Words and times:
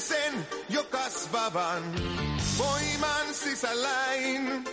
sen 0.00 0.46
jo 0.68 0.84
kasvavan 0.84 1.82
voiman 2.58 3.34
sisälläin. 3.34 4.64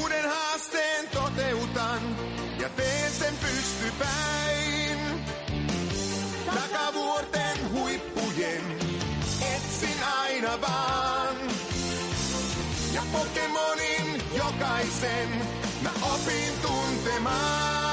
Uuden 0.00 0.28
haasteen 0.28 1.08
toteutan 1.08 2.16
ja 2.60 2.68
teen 2.68 3.12
sen 3.12 3.34
pystypäin. 3.36 4.98
Takavuorten 6.54 7.70
huippujen 7.72 8.78
etsin 9.54 10.04
aina 10.22 10.60
vaan. 10.60 11.36
Ja 12.92 13.02
Pokemonin 13.12 14.22
jokaisen 14.36 15.28
mä 15.82 15.90
opin 16.02 16.52
tuntemaan. 16.62 17.85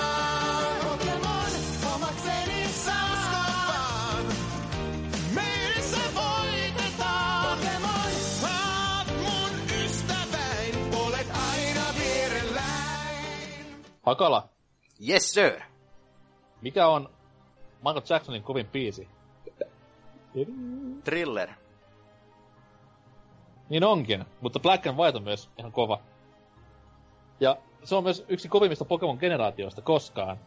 Hakala, 14.03 14.49
Yes 15.09 15.33
sir. 15.33 15.61
mikä 16.61 16.87
on 16.87 17.09
Michael 17.77 18.01
Jacksonin 18.09 18.43
kovin 18.43 18.67
biisi? 18.67 19.07
Thriller. 21.03 21.49
Niin 23.69 23.83
onkin, 23.83 24.25
mutta 24.41 24.59
Black 24.59 24.87
and 24.87 24.97
White 24.97 25.17
on 25.17 25.23
myös 25.23 25.49
ihan 25.57 25.71
kova. 25.71 25.99
Ja 27.39 27.57
se 27.83 27.95
on 27.95 28.03
myös 28.03 28.25
yksi 28.27 28.49
kovimmista 28.49 28.85
Pokemon-generaatioista 28.85 29.81
koskaan. 29.81 30.37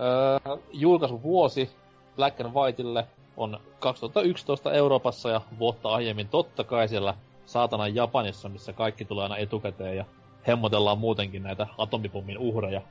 Öö, 0.00 0.56
julkaisuvuosi 0.72 1.70
Black 2.16 2.40
and 2.40 2.54
Whiteille 2.54 3.06
on 3.36 3.60
2011 3.78 4.72
Euroopassa 4.72 5.28
ja 5.30 5.40
vuotta 5.58 5.88
aiemmin 5.88 6.28
totta 6.28 6.64
kai 6.64 6.88
siellä 6.88 7.14
saatanan 7.46 7.94
Japanissa, 7.94 8.48
missä 8.48 8.72
kaikki 8.72 9.04
tulee 9.04 9.22
aina 9.22 9.36
etukäteen 9.36 9.96
ja 9.96 10.04
hemmotellaan 10.46 10.98
muutenkin 10.98 11.42
näitä 11.42 11.66
atomipommin 11.78 12.38
uhreja. 12.38 12.82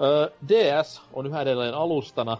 Öö, 0.00 0.30
DS 0.48 1.02
on 1.12 1.26
yhä 1.26 1.42
edelleen 1.42 1.74
alustana, 1.74 2.38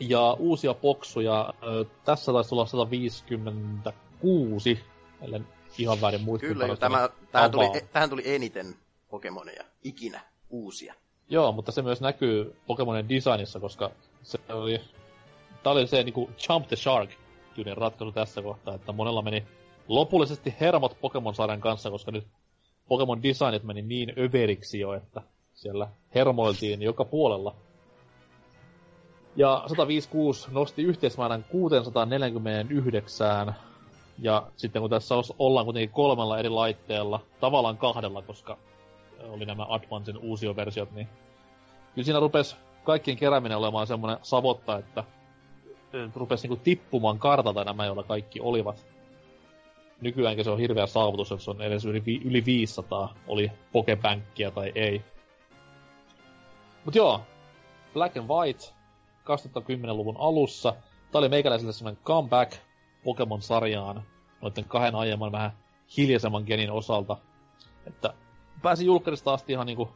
ja 0.00 0.32
uusia 0.32 0.74
boksuja, 0.74 1.54
öö, 1.62 1.84
tässä 2.04 2.32
taisi 2.32 2.54
olla 2.54 2.66
156, 2.66 4.80
ellen 5.20 5.46
ihan 5.78 6.00
väärin 6.00 6.20
muista. 6.20 6.46
Kyllä, 6.46 6.66
jo, 6.66 6.76
tämä, 6.76 7.08
tähän, 7.32 7.50
tuli, 7.50 7.66
tähän 7.92 8.10
tuli 8.10 8.22
eniten 8.24 8.74
Pokemoneja 9.10 9.64
ikinä 9.84 10.20
uusia. 10.50 10.94
Joo, 11.28 11.52
mutta 11.52 11.72
se 11.72 11.82
myös 11.82 12.00
näkyy 12.00 12.56
Pokemonin 12.66 13.08
designissa, 13.08 13.60
koska 13.60 13.90
se 14.22 14.38
oli... 14.48 14.80
Tää 15.62 15.72
oli 15.72 15.86
se 15.86 16.02
niinku 16.02 16.30
Jump 16.48 16.68
the 16.68 16.76
Shark 16.76 17.10
tyylinen 17.54 17.76
ratkaisu 17.76 18.12
tässä 18.12 18.42
kohtaa, 18.42 18.74
että 18.74 18.92
monella 18.92 19.22
meni 19.22 19.44
lopullisesti 19.88 20.54
hermot 20.60 20.96
Pokemon-sarjan 21.00 21.60
kanssa, 21.60 21.90
koska 21.90 22.10
nyt 22.10 22.26
Pokemon 22.88 23.22
designit 23.22 23.62
meni 23.62 23.82
niin 23.82 24.12
överiksi 24.18 24.80
jo, 24.80 24.94
että 24.94 25.22
siellä 25.54 25.88
hermoiltiin 26.14 26.82
joka 26.82 27.04
puolella. 27.04 27.54
Ja 29.36 29.64
156 29.66 30.48
nosti 30.50 30.82
yhteismäärän 30.82 31.44
649, 31.44 33.54
ja 34.18 34.46
sitten 34.56 34.82
kun 34.82 34.90
tässä 34.90 35.14
ollaan 35.38 35.66
kuitenkin 35.66 35.94
kolmella 35.94 36.38
eri 36.38 36.48
laitteella, 36.48 37.20
tavallaan 37.40 37.78
kahdella, 37.78 38.22
koska 38.22 38.58
oli 39.28 39.44
nämä 39.44 39.66
Advancein 39.68 40.18
uusioversiot, 40.18 40.92
niin 40.92 41.08
kyllä 41.94 42.04
siinä 42.04 42.20
rupes 42.20 42.56
kaikkien 42.84 43.16
kerääminen 43.16 43.58
olemaan 43.58 43.86
semmoinen 43.86 44.18
savotta, 44.22 44.78
että 44.78 45.04
rupesi 46.14 46.48
niinku 46.48 46.62
tippumaan 46.64 47.18
kartalta 47.18 47.64
nämä, 47.64 47.86
joilla 47.86 48.02
kaikki 48.02 48.40
olivat. 48.40 48.95
Nykyäänkin 50.00 50.44
se 50.44 50.50
on 50.50 50.58
hirveä 50.58 50.86
saavutus, 50.86 51.32
että 51.32 51.44
se 51.44 51.50
on 51.50 51.62
edes 51.62 51.84
yli, 51.84 52.02
yli 52.24 52.44
500, 52.44 53.14
oli 53.26 53.52
Pokebankkia 53.72 54.50
tai 54.50 54.72
ei. 54.74 55.02
Mut 56.84 56.94
joo, 56.94 57.20
Black 57.92 58.16
and 58.16 58.28
White 58.28 58.64
2010-luvun 59.24 60.16
alussa. 60.18 60.74
Tää 61.12 61.18
oli 61.18 61.28
meikäläiselle 61.28 61.72
semmonen 61.72 62.00
comeback 62.04 62.52
Pokemon-sarjaan 63.04 64.02
noiden 64.42 64.64
kahden 64.64 64.94
aiemman 64.94 65.32
vähän 65.32 65.52
hiljaisemman 65.96 66.44
genin 66.46 66.70
osalta. 66.70 67.16
Että 67.86 68.14
pääsi 68.62 68.86
julkkarista 68.86 69.32
asti 69.32 69.52
ihan 69.52 69.66
niinku 69.66 69.88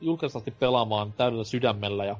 julkkarista 0.00 0.38
asti 0.38 0.50
pelaamaan 0.50 1.12
täydellä 1.12 1.44
sydämellä 1.44 2.04
ja 2.04 2.16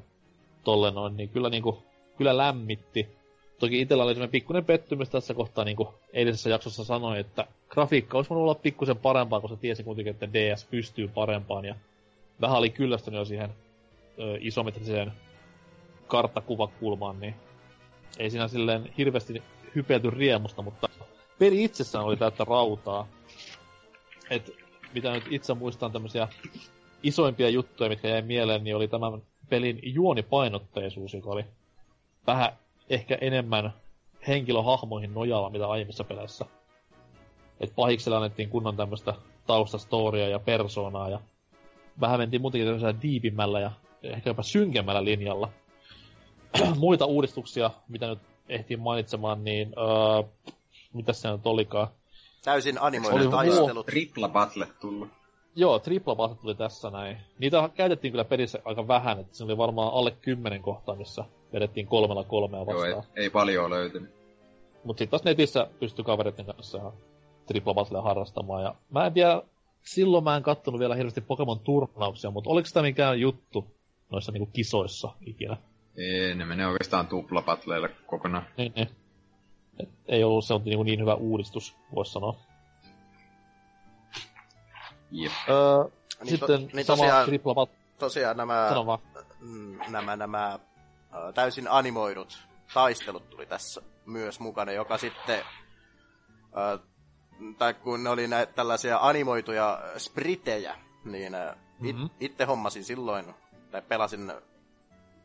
tolle 0.63 0.91
noin, 0.91 1.17
niin 1.17 1.29
kyllä 1.29 1.49
niinku, 1.49 1.83
kyllä 2.17 2.37
lämmitti. 2.37 3.18
Toki 3.59 3.81
itellä 3.81 4.03
oli 4.03 4.13
semmoinen 4.13 4.31
pikkuinen 4.31 4.65
pettymys 4.65 5.09
tässä 5.09 5.33
kohtaa, 5.33 5.65
niinku 5.65 5.93
eilisessä 6.13 6.49
jaksossa 6.49 6.83
sanoin, 6.83 7.19
että 7.19 7.47
grafiikka 7.69 8.17
olisi 8.17 8.29
voinut 8.29 8.43
olla 8.43 8.55
pikkusen 8.55 8.97
parempaa, 8.97 9.41
koska 9.41 9.57
tiesin 9.57 9.85
kuitenkin, 9.85 10.13
että 10.13 10.33
DS 10.33 10.67
pystyy 10.71 11.07
parempaan 11.07 11.65
ja 11.65 11.75
vähän 12.41 12.57
oli 12.57 12.69
kyllästynyt 12.69 13.17
jo 13.17 13.25
siihen 13.25 13.49
ö, 14.19 14.37
isometriseen 14.39 15.11
karttakuvakulmaan, 16.07 17.19
niin 17.19 17.35
ei 18.19 18.29
siinä 18.29 18.47
silleen 18.47 18.93
hirveästi 18.97 19.43
hypelty 19.75 20.09
riemusta, 20.09 20.61
mutta 20.61 20.89
peli 21.39 21.63
itsessään 21.63 22.05
oli 22.05 22.17
täyttä 22.17 22.43
rautaa. 22.43 23.07
Et 24.29 24.51
mitä 24.93 25.13
nyt 25.13 25.23
itse 25.29 25.53
muistan 25.53 25.91
tämmöisiä 25.91 26.27
isoimpia 27.03 27.49
juttuja, 27.49 27.89
mitkä 27.89 28.07
jäi 28.07 28.21
mieleen, 28.21 28.63
niin 28.63 28.75
oli 28.75 28.87
tämän 28.87 29.21
pelin 29.49 29.79
juonipainotteisuus, 29.83 31.13
joka 31.13 31.29
oli 31.29 31.45
vähän 32.27 32.51
ehkä 32.89 33.17
enemmän 33.21 33.73
henkilöhahmoihin 34.27 35.13
nojalla, 35.13 35.49
mitä 35.49 35.67
aiemmissa 35.67 36.03
peleissä. 36.03 36.45
Et 37.59 37.75
pahiksella 37.75 38.17
annettiin 38.17 38.49
kunnon 38.49 38.77
tämmöistä 38.77 39.13
taustastoria 39.47 40.29
ja 40.29 40.39
persoonaa, 40.39 41.09
ja 41.09 41.19
vähän 42.01 42.19
mentiin 42.19 42.41
muutenkin 42.41 42.67
tämmöisellä 42.67 43.01
diipimmällä 43.01 43.59
ja 43.59 43.71
ehkä 44.03 44.29
jopa 44.29 44.43
synkemmällä 44.43 45.03
linjalla. 45.03 45.49
Muita 46.77 47.05
uudistuksia, 47.05 47.71
mitä 47.87 48.07
nyt 48.07 48.19
ehtiin 48.49 48.79
mainitsemaan, 48.79 49.43
niin 49.43 49.73
öö, 49.77 50.53
mitä 50.93 51.13
se 51.13 51.31
nyt 51.31 51.47
olikaan? 51.47 51.87
Täysin 52.43 52.81
animoidut 52.81 53.21
Oli 53.21 53.31
taistelut. 53.31 53.85
Tripla 53.85 54.29
battle 54.29 54.67
tullut. 54.79 55.18
Joo, 55.55 55.79
tripla 55.79 56.15
battle 56.15 56.37
tuli 56.41 56.55
tässä 56.55 56.89
näin. 56.89 57.17
Niitä 57.39 57.69
käytettiin 57.73 58.11
kyllä 58.11 58.25
pelissä 58.25 58.59
aika 58.65 58.87
vähän, 58.87 59.19
että 59.19 59.37
siinä 59.37 59.51
oli 59.51 59.57
varmaan 59.57 59.93
alle 59.93 60.11
kymmenen 60.11 60.61
kohtaa, 60.61 60.95
missä 60.95 61.25
vedettiin 61.53 61.87
kolmella 61.87 62.23
kolmea 62.23 62.59
Joo, 62.59 62.83
ei, 62.83 62.95
vastaan. 62.95 63.17
ei 63.17 63.29
paljon 63.29 63.69
löytynyt. 63.69 64.09
Mut 64.83 64.97
sit 64.97 65.09
taas 65.09 65.23
netissä 65.23 65.67
pystyi 65.79 66.05
kavereiden 66.05 66.45
kanssa 66.45 66.77
ihan 66.77 66.93
harrastamaan. 68.03 68.63
Ja 68.63 68.75
mä 68.89 69.05
en 69.05 69.13
tiedä, 69.13 69.41
silloin 69.81 70.23
mä 70.23 70.35
en 70.35 70.43
kattonut 70.43 70.79
vielä 70.79 70.95
hirveästi 70.95 71.21
Pokemon 71.21 71.59
turnauksia, 71.59 72.31
mutta 72.31 72.49
oliko 72.49 72.65
sitä 72.65 72.81
mikään 72.81 73.19
juttu 73.19 73.67
noissa 74.11 74.31
niinku 74.31 74.49
kisoissa 74.53 75.09
ikinä? 75.25 75.57
Ei, 75.97 76.35
ne 76.35 76.45
menee 76.45 76.67
oikeastaan 76.67 77.07
tupla 77.07 77.41
battleille 77.41 77.89
kokonaan. 78.07 78.45
Niin, 78.57 78.73
niin. 78.75 78.87
Et 79.79 79.89
ei 80.07 80.23
ollut 80.23 80.45
se 80.45 80.53
on 80.53 80.61
niin, 80.65 80.85
niin 80.85 80.99
hyvä 80.99 81.13
uudistus, 81.13 81.75
voisi 81.95 82.11
sanoa. 82.11 82.35
Jep. 85.11 85.31
Öö, 85.49 85.83
Niin 86.19 86.29
sitten 86.29 86.67
to- 86.69 86.75
niin 86.75 86.85
sama 86.85 86.97
tosiaan- 87.03 87.25
tripla 87.25 87.53
battle, 87.55 87.75
Tosiaan 87.99 88.37
nämä, 88.37 88.69
mm, 89.39 89.79
nämä, 89.89 90.15
nämä 90.15 90.59
ä, 91.13 91.31
täysin 91.33 91.67
animoidut 91.71 92.39
taistelut 92.73 93.29
tuli 93.29 93.45
tässä 93.45 93.81
myös 94.05 94.39
mukana, 94.39 94.71
joka 94.71 94.97
sitten, 94.97 95.39
ä, 95.39 96.79
tai 97.57 97.73
kun 97.73 98.03
ne 98.03 98.09
oli 98.09 98.27
näitä 98.27 98.53
tällaisia 98.53 98.97
animoituja 99.01 99.81
spritejä, 99.97 100.75
niin 101.05 101.33
it, 101.83 101.95
Mhm. 101.95 102.05
itse 102.19 102.45
hommasin 102.45 102.83
silloin, 102.83 103.35
tai 103.71 103.81
pelasin 103.81 104.33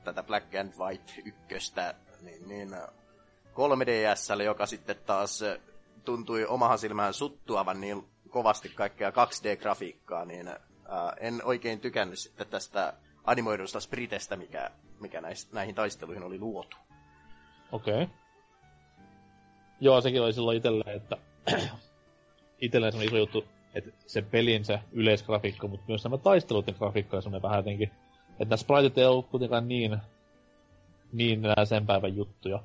tätä 0.04 0.22
Black 0.22 0.54
and 0.54 0.72
White 0.78 1.12
ykköstä, 1.24 1.94
niin, 2.20 2.48
niin 2.48 2.74
ä, 2.74 2.88
3DSL, 3.54 4.40
joka 4.42 4.66
sitten 4.66 4.96
taas 5.06 5.40
tuntui 6.04 6.46
omahan 6.46 6.78
silmään 6.78 7.14
suttuavan 7.14 7.80
niin 7.80 8.08
kovasti 8.34 8.68
kaikkea 8.68 9.10
2D-grafiikkaa, 9.10 10.24
niin 10.24 10.48
ää, 10.48 11.16
en 11.20 11.40
oikein 11.44 11.80
tykännyt 11.80 12.18
sitten 12.18 12.46
tästä 12.46 12.92
animoidusta 13.24 13.80
spritestä, 13.80 14.36
mikä, 14.36 14.70
mikä 15.00 15.20
näis, 15.20 15.52
näihin 15.52 15.74
taisteluihin 15.74 16.22
oli 16.22 16.38
luotu. 16.38 16.76
Okei. 17.72 18.02
Okay. 18.02 18.16
Joo, 19.80 20.00
sekin 20.00 20.22
oli 20.22 20.32
silloin 20.32 20.56
itselleen, 20.56 20.96
että 20.96 21.16
itselleen 22.60 22.92
se 22.92 23.04
iso 23.04 23.16
juttu, 23.16 23.44
että 23.74 23.90
se 24.06 24.22
pelin 24.22 24.64
se 24.64 24.80
yleisgrafiikka, 24.92 25.68
mutta 25.68 25.84
myös 25.88 26.04
nämä 26.04 26.18
taisteluiden 26.18 26.74
grafiikka 26.78 27.16
on 27.26 27.42
vähän 27.42 27.58
jotenkin, 27.58 27.90
että 28.30 28.44
nämä 28.44 28.56
spritet 28.56 28.98
ei 28.98 29.04
ollut 29.04 29.28
kuitenkaan 29.28 29.68
niin, 29.68 29.98
niin 31.12 31.42
nää 31.42 31.64
sen 31.64 31.86
päivän 31.86 32.16
juttuja. 32.16 32.62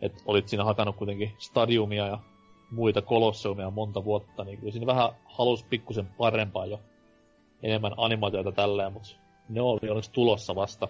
Että 0.00 0.22
olit 0.26 0.48
siinä 0.48 0.64
hakannut 0.64 0.96
kuitenkin 0.96 1.32
stadiumia 1.38 2.06
ja 2.06 2.18
muita 2.72 3.02
kolosseumia 3.02 3.70
monta 3.70 4.04
vuotta, 4.04 4.44
niin 4.44 4.58
kyllä 4.58 4.72
siinä 4.72 4.86
vähän 4.86 5.08
halus 5.24 5.64
pikkusen 5.64 6.06
parempaa 6.06 6.66
jo 6.66 6.80
enemmän 7.62 7.94
animaatioita 7.96 8.52
tälleen, 8.52 8.92
mutta 8.92 9.08
ne 9.48 9.60
oli 9.60 9.90
onneksi 9.90 10.12
tulossa 10.12 10.54
vasta. 10.54 10.88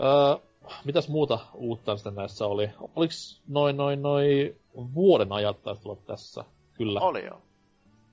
Öö, 0.00 0.48
mitäs 0.84 1.08
muuta 1.08 1.38
uutta 1.54 1.96
sitten 1.96 2.14
näissä 2.14 2.46
oli? 2.46 2.70
Oliks 2.96 3.42
noin 3.48 3.76
noin 3.76 4.02
noin 4.02 4.56
vuoden 4.94 5.32
ajat 5.32 5.62
taisi 5.62 5.82
tulla 5.82 5.96
tässä? 6.06 6.44
Kyllä. 6.74 7.00
Oli 7.00 7.24
joo. 7.24 7.42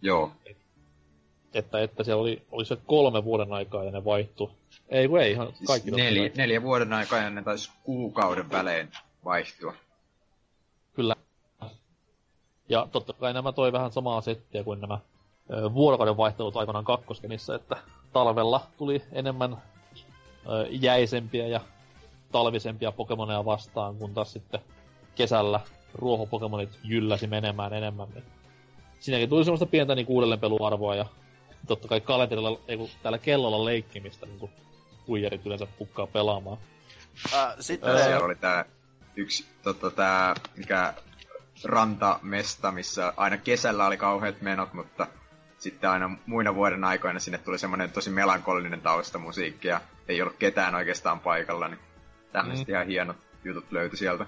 Joo. 0.01 0.31
Että, 1.53 1.79
että 1.79 2.03
siellä 2.03 2.21
oli, 2.21 2.41
oli 2.51 2.65
se 2.65 2.77
kolme 2.85 3.23
vuoden 3.23 3.53
aikaa 3.53 3.83
ja 3.83 3.91
ne 3.91 4.05
vaihtu. 4.05 4.51
Ei 4.89 5.09
ei, 5.21 5.31
ihan 5.31 5.47
kaikki 5.67 5.89
Siis 5.89 6.03
neljä, 6.03 6.31
neljä 6.35 6.61
vuoden 6.61 6.93
aikaa 6.93 7.19
ja 7.19 7.29
ne 7.29 7.43
taisi 7.43 7.71
kuukauden 7.83 8.49
välein 8.49 8.91
vaihtua. 9.25 9.73
Ja 12.69 12.87
totta 12.91 13.13
kai 13.13 13.33
nämä 13.33 13.51
toi 13.51 13.71
vähän 13.71 13.91
samaa 13.91 14.21
settiä 14.21 14.63
kuin 14.63 14.81
nämä 14.81 14.99
ö, 15.53 15.73
vuorokauden 15.73 16.17
vaihtelut 16.17 16.57
aikanaan 16.57 16.85
kakkoskenissa, 16.85 17.55
että 17.55 17.77
talvella 18.13 18.61
tuli 18.77 19.03
enemmän 19.11 19.61
ö, 20.49 20.67
jäisempiä 20.69 21.47
ja 21.47 21.61
talvisempia 22.31 22.91
Pokemoneja 22.91 23.45
vastaan, 23.45 23.95
kun 23.95 24.13
taas 24.13 24.33
sitten 24.33 24.59
kesällä 25.15 25.59
ruohopokemonit 25.93 26.79
jylläsi 26.83 27.27
menemään 27.27 27.73
enemmän. 27.73 28.07
Niin 28.13 28.23
siinäkin 28.99 29.29
tuli 29.29 29.43
semmoista 29.45 29.65
pientä 29.65 29.95
niin 29.95 30.07
uudelleenpeluarvoa 30.09 30.95
ja 30.95 31.05
totta 31.67 31.87
kai 31.87 32.01
kalenterilla, 32.01 32.59
ei 32.67 32.77
kun 32.77 32.89
täällä 33.03 33.17
kellolla 33.17 33.65
leikkimistä, 33.65 34.25
niin 34.25 34.39
kuin 34.39 34.51
huijarit 35.07 35.45
yleensä 35.45 35.67
pukkaa 35.79 36.07
pelaamaan. 36.07 36.57
Äh, 37.33 37.55
sitten... 37.59 37.89
Ää, 37.89 38.03
Siellä 38.03 38.25
oli 38.25 38.35
tää 38.35 38.65
yksi, 39.15 39.45
tota, 39.63 39.91
tää, 39.91 40.35
mikä 40.57 40.93
rantamesta, 41.65 42.71
missä 42.71 43.13
aina 43.17 43.37
kesällä 43.37 43.85
oli 43.85 43.97
kauheat 43.97 44.41
menot, 44.41 44.73
mutta 44.73 45.07
sitten 45.57 45.89
aina 45.89 46.17
muina 46.25 46.55
vuoden 46.55 46.83
aikoina 46.83 47.19
sinne 47.19 47.37
tuli 47.37 47.59
semmoinen 47.59 47.91
tosi 47.91 48.09
melankolinen 48.09 48.81
taustamusiikki 48.81 49.67
ja 49.67 49.81
ei 50.07 50.21
ollut 50.21 50.37
ketään 50.39 50.75
oikeastaan 50.75 51.19
paikalla, 51.19 51.67
niin 51.67 51.79
tämmöiset 52.31 52.67
Mm. 52.67 52.73
ihan 52.73 52.87
hienot 52.87 53.17
jutut 53.43 53.71
löytyi 53.71 53.97
sieltä. 53.97 54.25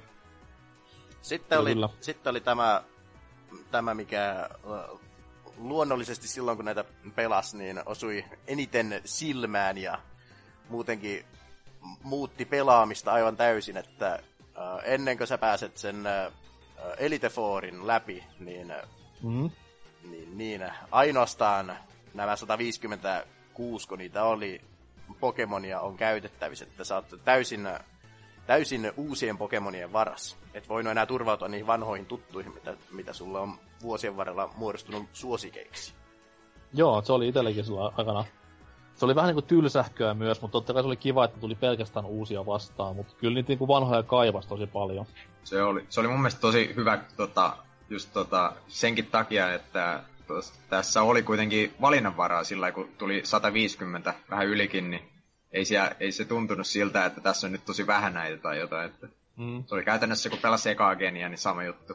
Sitten 1.22 1.60
oli, 1.60 1.74
Kyllä. 1.74 1.90
sitten 2.02 2.32
oli 2.32 2.42
tämä, 2.42 2.84
tämä, 3.72 3.94
mikä 3.94 4.40
äh, 4.40 5.00
luonnollisesti 5.58 6.28
silloin, 6.28 6.58
kun 6.58 6.66
näitä 6.66 6.86
pelas, 7.16 7.54
niin 7.54 7.82
osui 7.86 8.26
eniten 8.48 9.02
silmään 9.06 9.78
ja 9.78 10.00
muutenkin 10.70 11.26
muutti 12.04 12.46
pelaamista 12.46 13.12
aivan 13.12 13.38
täysin, 13.38 13.78
että 13.78 14.14
äh, 14.14 14.22
ennen 14.84 15.18
kuin 15.18 15.28
sä 15.28 15.38
pääset 15.38 15.78
sen 15.78 16.08
äh, 16.08 16.32
Elite 16.98 17.30
Fourin 17.30 17.88
läpi, 17.88 18.24
niin, 18.40 18.74
Mm. 19.22 19.52
niin, 20.10 20.38
niin 20.38 20.72
ainoastaan 20.92 21.78
nämä 22.14 22.36
156, 22.36 23.88
kun 23.88 23.98
niitä 23.98 24.24
oli, 24.24 24.62
Pokemonia 25.20 25.80
on 25.80 25.98
käytettävissä, 25.98 26.66
että 26.66 26.84
sä 26.84 26.96
oot 26.96 27.06
täysin, 27.26 27.70
täysin 28.48 28.92
uusien 28.98 29.38
Pokemonien 29.38 29.94
varas. 29.94 30.38
Et 30.54 30.70
voinut 30.70 30.92
enää 30.92 31.06
turvautua 31.06 31.48
niihin 31.48 31.68
vanhoihin 31.68 32.06
tuttuihin, 32.06 32.54
mitä, 32.54 32.78
mitä 32.92 33.14
sulla 33.14 33.40
on 33.40 33.60
vuosien 33.82 34.18
varrella 34.18 34.50
muodostunut 34.56 35.06
suosikeiksi. 35.14 35.94
Joo, 36.74 37.02
se 37.02 37.14
oli 37.14 37.28
itsellekin 37.28 37.64
sillä 37.66 37.86
aikana. 37.86 38.26
Se 38.98 39.06
oli 39.06 39.16
vähän 39.16 39.28
niinku 39.28 39.42
tylsähköä 39.42 40.14
myös, 40.14 40.42
mutta 40.42 40.54
totta 40.54 40.74
kai 40.74 40.84
se 40.84 40.88
oli 40.88 40.98
kiva, 40.98 41.26
että 41.26 41.40
tuli 41.40 41.56
pelkästään 41.56 42.06
uusia 42.06 42.46
vastaan, 42.46 42.96
mutta 42.96 43.14
kyllä 43.18 43.34
niitä 43.34 43.48
niinku 43.48 43.68
vanhoja 43.68 44.04
kaivas 44.04 44.46
tosi 44.48 44.68
paljon. 44.68 45.06
Se 45.44 45.64
oli, 45.64 45.86
se 45.90 46.00
oli 46.00 46.08
mun 46.08 46.20
mielestä 46.20 46.42
tosi 46.42 46.74
hyvä 46.76 47.00
tota, 47.18 47.58
just 47.90 48.14
tota, 48.14 48.54
senkin 48.68 49.06
takia, 49.06 49.54
että 49.54 50.04
tos, 50.28 50.54
tässä 50.70 51.02
oli 51.02 51.24
kuitenkin 51.24 51.74
valinnanvaraa 51.82 52.44
sillä 52.44 52.72
kun 52.72 52.90
tuli 52.98 53.22
150 53.24 54.14
vähän 54.30 54.48
ylikin, 54.48 54.90
niin 54.90 55.10
ei, 55.52 55.66
siellä, 55.66 55.92
ei 56.00 56.12
se 56.12 56.26
tuntunut 56.26 56.68
siltä, 56.68 57.06
että 57.06 57.22
tässä 57.22 57.48
on 57.48 57.52
nyt 57.52 57.66
tosi 57.66 57.88
vähän 57.88 58.14
näitä 58.14 58.42
tai 58.42 58.60
jotain. 58.60 58.86
Että 58.86 59.08
Mm. 59.38 59.64
se 59.68 59.76
oli 59.76 59.84
käytännössä, 59.84 60.30
kun 60.30 60.40
pelasi 60.40 60.70
ekaa 60.70 60.96
geniä, 60.96 61.30
niin 61.30 61.38
sama 61.38 61.64
juttu. 61.64 61.94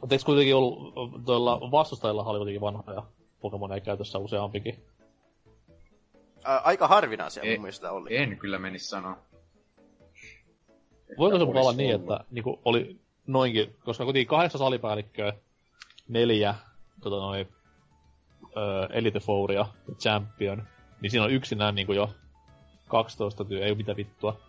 Mutta 0.00 0.14
eikö 0.14 0.24
kuitenkin 0.24 0.54
ollut, 0.54 0.94
tuolla 1.24 1.70
vastustajilla 1.70 2.24
oli 2.24 2.38
kuitenkin 2.38 2.60
vanhoja 2.60 3.02
Pokemoneja 3.40 3.80
käytössä 3.80 4.18
useampikin? 4.18 4.84
Aika 6.44 6.88
harvinaisia 6.88 7.42
Ei- 7.42 7.56
mun 7.56 7.62
mielestä 7.62 7.92
oli. 7.92 8.16
En 8.16 8.38
kyllä 8.38 8.58
menisi 8.58 8.86
sanoa. 8.86 9.18
Voiko 11.18 11.38
se 11.38 11.44
olla 11.44 11.72
niin, 11.72 11.94
ollut. 11.94 12.10
että 12.12 12.24
niinku 12.30 12.60
oli 12.64 12.96
noinkin, 13.26 13.76
koska 13.84 14.04
kuitenkin 14.04 14.26
kahdeksan 14.28 14.58
salipäällikköä, 14.58 15.32
neljä 16.08 16.54
tota 17.00 17.16
noin, 17.16 17.48
ö, 18.56 18.88
Elite 18.92 19.20
Fouria 19.20 19.66
ja 19.88 19.94
Champion, 19.94 20.62
niin 21.00 21.10
siinä 21.10 21.24
on 21.24 21.30
yksinään 21.30 21.74
niinku 21.74 21.92
jo 21.92 22.10
12 22.88 23.44
tyy, 23.44 23.62
ei 23.64 23.74
mitä 23.74 23.96
vittua. 23.96 24.40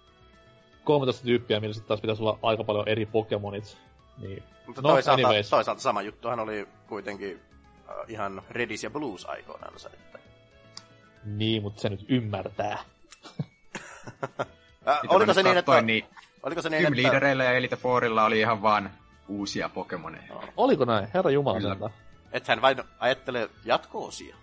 13 0.84 1.24
tyyppiä, 1.26 1.60
millä 1.60 1.74
sitten 1.74 1.88
taas 1.88 2.02
pitäisi 2.02 2.24
olla 2.24 2.40
aika 2.42 2.64
paljon 2.64 2.88
eri 2.88 3.06
Pokemonit. 3.06 3.78
Niin, 4.18 4.44
Mutta 4.68 4.82
no, 4.82 4.90
toisaalta, 4.90 5.28
anyways. 5.28 5.50
toisaalta 5.50 5.82
sama 5.82 6.02
juttuhan 6.02 6.40
oli 6.40 6.68
kuitenkin 6.88 7.42
äh, 7.90 7.96
ihan 8.08 8.42
Redis 8.50 8.84
ja 8.84 8.90
Blues 8.90 9.26
aikoinansa. 9.26 9.90
Että. 9.94 10.20
Niin 11.24 11.64
mutta 11.64 11.82
se 11.82 11.90
nyt 11.90 12.06
ymmärtää. 12.10 12.78
Äh, 14.88 15.00
oliko, 15.08 15.34
se 15.34 15.44
niin, 15.44 15.58
että, 15.58 15.82
niin 15.82 16.06
oliko 16.44 16.62
se 16.62 16.70
niin, 16.70 16.86
että... 16.86 17.02
Leadereilla 17.02 17.44
ja 17.44 17.52
Elite 17.52 17.76
Fourilla 17.76 18.26
oli 18.26 18.40
ihan 18.40 18.62
vaan 18.62 18.92
uusia 19.28 19.70
Pokemoneja. 19.70 20.34
Oliko 20.58 20.86
näin? 20.86 21.08
Herra 21.14 21.32
Jumala 21.32 21.58
Kyllä. 21.58 21.70
sentään. 21.70 21.92
Et 22.32 22.48
hän 22.48 22.62
vain 22.62 22.78
ajattele 23.00 23.50
jatko-osia. 23.66 24.36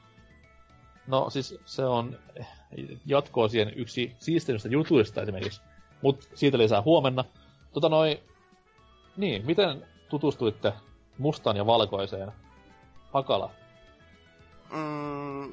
No 1.07 1.31
siis 1.31 1.59
se 1.65 1.85
on 1.85 2.19
jatkoa 3.07 3.49
siihen 3.49 3.73
yksi 3.77 4.17
siisteimmistä 4.19 4.69
jutuista 4.69 5.23
esimerkiksi. 5.23 5.61
Mut 6.03 6.29
siitä 6.35 6.59
lisää 6.59 6.83
huomenna. 6.83 7.25
Tota 7.73 7.89
noin, 7.89 8.19
niin, 9.17 9.47
miten 9.47 9.87
tutustuitte 10.09 10.73
mustaan 11.19 11.57
ja 11.57 11.67
valkoiseen? 11.67 12.33
Hakala. 13.13 13.51
Mm, 14.71 15.53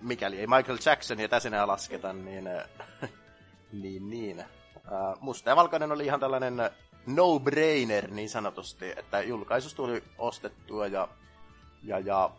mikäli 0.00 0.38
ei 0.38 0.46
Michael 0.46 0.78
Jacksonia 0.86 1.28
tässä 1.28 1.48
enää 1.48 1.66
lasketa, 1.66 2.12
niin, 2.12 2.46
äh, 2.46 2.64
niin, 3.72 4.10
niin. 4.10 4.40
Äh, 4.40 4.46
musta 5.20 5.50
ja 5.50 5.56
valkoinen 5.56 5.92
oli 5.92 6.04
ihan 6.04 6.20
tällainen 6.20 6.70
no-brainer 7.06 8.10
niin 8.10 8.28
sanotusti, 8.28 8.92
että 8.96 9.22
julkaisus 9.22 9.74
tuli 9.74 10.04
ostettua 10.18 10.86
ja, 10.86 11.08
ja, 11.82 11.98
ja 11.98 12.30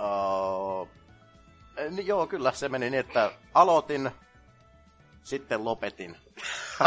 uh, 0.00 0.88
niin 1.90 2.06
joo, 2.06 2.26
kyllä 2.26 2.52
se 2.52 2.68
meni 2.68 2.90
niin, 2.90 3.00
että 3.00 3.30
aloitin, 3.54 4.10
sitten 5.22 5.64
lopetin. 5.64 6.16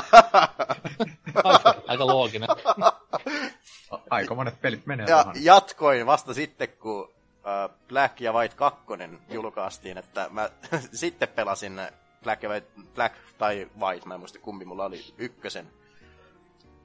Aika, 1.44 1.76
aika 1.88 2.08
looginen. 2.08 2.50
Aika 4.10 4.36
monet 4.36 4.62
pelit 4.62 4.86
menee 4.86 5.06
Ja 5.10 5.24
tuohon. 5.24 5.44
jatkoin 5.44 6.06
vasta 6.06 6.34
sitten, 6.34 6.68
kun 6.70 6.95
Black 7.88 8.22
ja 8.22 8.34
White 8.34 8.56
2 8.56 8.82
julkaistiin, 9.30 9.98
että 9.98 10.28
mä 10.30 10.50
sitten 10.94 11.28
pelasin 11.28 11.82
Black, 12.24 12.44
ja 12.44 12.50
White, 12.50 12.68
Black 12.96 13.16
tai 13.38 13.68
White, 13.80 14.08
mä 14.08 14.14
en 14.14 14.20
muista 14.20 14.40
kumpi 14.40 14.66
mulla 14.66 14.86
oli, 14.86 15.14
ykkösen 15.18 15.68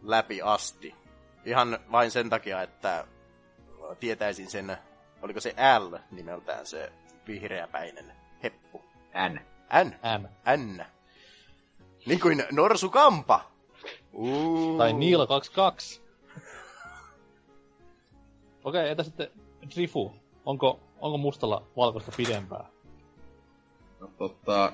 läpi 0.02 0.42
asti. 0.42 0.95
Ihan 1.45 1.78
vain 1.92 2.11
sen 2.11 2.30
takia, 2.30 2.62
että 2.62 3.07
tietäisin 4.00 4.50
sen, 4.50 4.76
oliko 5.23 5.40
se 5.40 5.54
L 5.78 5.97
nimeltään 6.11 6.66
se 6.66 6.92
vihreäpäinen 7.26 8.12
heppu. 8.42 8.85
N. 9.28 9.40
N. 9.85 9.95
M. 10.21 10.26
N. 10.57 10.85
Niin 12.07 12.21
kuin 12.21 12.45
Norsu 12.52 12.90
Kampa. 12.90 13.50
Uh. 14.12 14.78
Tai 14.78 14.92
Niila 14.92 15.26
22. 15.26 16.02
Okei, 18.64 18.88
entä 18.88 19.02
sitten 19.02 19.30
Drifu? 19.75 20.14
Onko, 20.47 20.80
onko 21.00 21.18
mustalla 21.18 21.66
valkoista 21.76 22.12
pidempää? 22.16 22.64
No 24.00 24.11
tota, 24.18 24.73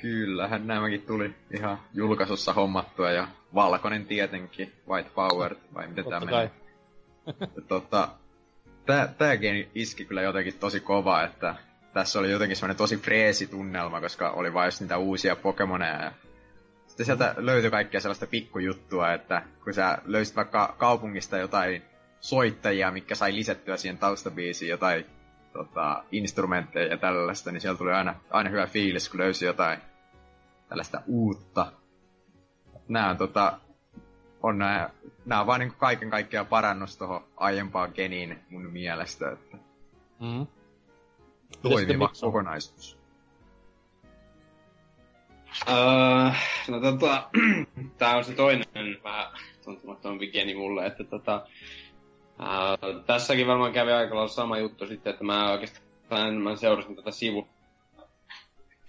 kyllähän 0.00 0.66
nämäkin 0.66 1.02
tuli 1.02 1.34
ihan 1.50 1.78
julkaisussa 1.94 2.52
hommattua 2.52 3.10
ja 3.10 3.28
valkoinen 3.54 4.06
tietenkin, 4.06 4.72
White 4.88 5.10
Power, 5.14 5.54
vai 5.74 5.88
miten 5.88 6.04
Totta 6.04 6.20
tämä 6.20 6.30
menee. 6.30 6.50
Ja 7.40 7.62
tota, 7.68 8.08
tää, 8.86 9.14
tääkin 9.18 9.70
iski 9.74 10.04
kyllä 10.04 10.22
jotenkin 10.22 10.58
tosi 10.58 10.80
kova, 10.80 11.22
että 11.22 11.54
tässä 11.92 12.18
oli 12.18 12.30
jotenkin 12.30 12.56
semmoinen 12.56 12.76
tosi 12.76 12.96
freesi 12.96 13.46
tunnelma, 13.46 14.00
koska 14.00 14.30
oli 14.30 14.54
vain 14.54 14.66
just 14.66 14.80
niitä 14.80 14.98
uusia 14.98 15.36
Pokemoneja 15.36 16.02
ja 16.02 16.12
sitten 16.86 17.06
sieltä 17.06 17.34
löytyi 17.36 17.70
kaikkea 17.70 18.00
sellaista 18.00 18.26
pikkujuttua, 18.26 19.12
että 19.12 19.42
kun 19.64 19.74
sä 19.74 19.98
löysit 20.04 20.36
vaikka 20.36 20.74
kaupungista 20.78 21.38
jotain 21.38 21.82
soittajia, 22.22 22.90
mikä 22.90 23.14
sai 23.14 23.34
lisättyä 23.34 23.76
siihen 23.76 23.98
taustabiisiin 23.98 24.70
jotain 24.70 25.06
tota, 25.52 26.04
instrumentteja 26.12 26.86
ja 26.86 26.96
tällaista, 26.96 27.52
niin 27.52 27.60
siellä 27.60 27.78
tuli 27.78 27.92
aina, 27.92 28.14
aina 28.30 28.50
hyvä 28.50 28.66
fiilis, 28.66 29.08
kun 29.08 29.20
löysi 29.20 29.44
jotain 29.44 29.78
tällaista 30.68 31.02
uutta. 31.06 31.72
Nää 32.88 33.10
on, 33.10 33.16
tota, 33.16 33.58
on 34.42 34.58
nää, 34.58 34.90
nää 35.26 35.40
on 35.40 35.46
vaan 35.46 35.60
niin 35.60 35.72
kaiken 35.78 36.10
kaikkiaan 36.10 36.46
parannus 36.46 36.96
tuohon 36.96 37.24
aiempaan 37.36 37.92
geniin 37.94 38.38
mun 38.50 38.70
mielestä, 38.72 39.30
että 39.30 39.56
Mm. 40.22 40.46
toimiva 41.62 42.10
kokonaisuus. 42.20 42.98
Äh, 45.68 46.48
no 46.68 46.80
tota, 46.80 47.28
tää 47.98 48.16
on 48.16 48.24
se 48.24 48.34
toinen 48.34 48.98
vähän 49.04 49.32
tuntumattomampi 49.64 50.26
geni 50.30 50.54
mulle, 50.54 50.86
että 50.86 51.04
tota, 51.04 51.46
tässäkin 53.06 53.46
varmaan 53.46 53.72
kävi 53.72 53.92
aika 53.92 54.14
lailla 54.14 54.28
sama 54.28 54.58
juttu 54.58 54.86
sitten, 54.86 55.10
että 55.10 55.24
mä 55.24 55.50
oikeastaan 55.50 56.34
mä 56.34 56.56
seurasin 56.56 56.96
tätä 56.96 57.10
sivu, 57.10 57.48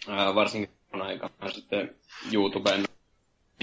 äh, 0.09 0.35
varsinkin 0.35 0.69
aikana 0.91 1.49
sitten 1.51 1.95
YouTuben 2.33 2.83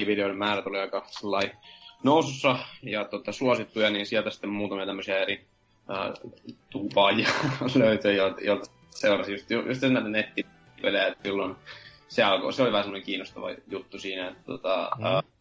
videoiden 0.06 0.38
määrä 0.38 0.62
tuli 0.62 0.78
aika 0.78 1.04
sellainen 1.06 1.56
nousussa 2.02 2.58
ja 2.82 3.04
tota, 3.04 3.32
suosittuja, 3.32 3.90
niin 3.90 4.06
sieltä 4.06 4.30
sitten 4.30 4.50
muutamia 4.50 4.86
tämmöisiä 4.86 5.18
eri 5.18 5.46
äh, 5.90 6.32
tupaajia 6.70 7.28
löytyi, 7.74 8.16
joilta, 8.16 8.70
seurasi 8.90 9.32
just, 9.32 9.50
just 9.50 9.82
näitä 9.82 10.08
nettipelejä, 10.08 11.06
että 11.06 11.22
silloin 11.22 11.56
se, 12.08 12.22
alkoi, 12.22 12.52
se 12.52 12.62
oli 12.62 12.72
vähän 12.72 12.84
semmoinen 12.84 13.06
kiinnostava 13.06 13.50
juttu 13.68 13.98
siinä, 13.98 14.28
että 14.28 14.42
tota, 14.46 14.90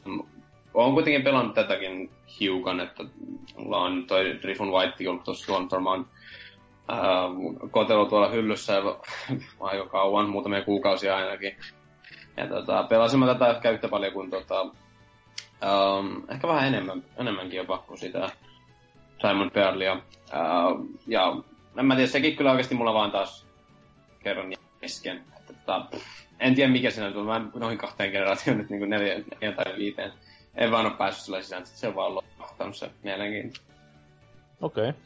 mm. 0.05 0.23
Olen 0.83 0.93
kuitenkin 0.93 1.23
pelannut 1.23 1.55
tätäkin 1.55 2.11
hiukan, 2.39 2.79
että 2.79 3.03
mulla 3.57 3.77
on 3.77 4.05
toi 4.07 4.39
Rifun 4.43 4.71
White 4.71 5.09
ollut 5.09 5.23
tuossa 5.23 5.53
äh, 6.89 7.69
kotelo 7.71 8.05
tuolla 8.05 8.29
hyllyssä 8.29 8.73
aika 9.59 9.87
kauan, 9.87 10.29
muutamia 10.29 10.63
kuukausia 10.63 11.17
ainakin. 11.17 11.55
Ja 12.37 12.47
tota, 12.47 12.83
pelasin 12.83 13.19
mä 13.19 13.25
tätä 13.25 13.51
ehkä 13.51 13.71
yhtä 13.71 13.87
paljon 13.87 14.13
kuin 14.13 14.29
tota, 14.29 14.61
um, 14.61 16.23
ehkä 16.29 16.47
vähän 16.47 16.67
enemmän, 16.67 17.03
enemmänkin 17.17 17.57
jopa 17.57 17.77
kuin 17.77 17.97
sitä 17.97 18.29
Simon 19.21 19.51
Pearlia. 19.51 20.01
Ja 21.07 21.37
en 21.77 21.85
mä 21.85 21.95
tiedä, 21.95 22.07
sekin 22.07 22.35
kyllä 22.35 22.51
oikeasti 22.51 22.75
mulla 22.75 22.93
vaan 22.93 23.11
taas 23.11 23.47
kerran 24.23 24.53
kesken. 24.81 25.23
Että, 25.37 25.53
tota, 25.53 25.85
en 26.39 26.55
tiedä 26.55 26.71
mikä 26.71 26.89
siinä 26.89 27.11
on, 27.15 27.25
mä 27.25 27.41
noin 27.55 27.77
kahteen 27.77 28.11
generaatioon 28.11 28.57
nyt 28.57 28.69
niin 28.69 28.79
kuin 28.79 28.89
neljä, 28.89 29.13
neljä 29.13 29.55
tai 29.55 29.77
viiteen. 29.77 30.13
En 30.59 30.71
vaan 30.71 30.85
ole 30.85 30.95
päässyt 30.97 31.25
sillä 31.25 31.41
sisään, 31.41 31.65
se 31.65 31.87
on 31.87 31.95
vaan 31.95 32.15
lohtanut 32.15 32.75
se 32.75 32.91
mielenkiinto. 33.03 33.59
Okei. 34.61 34.89
Okay. 34.89 35.01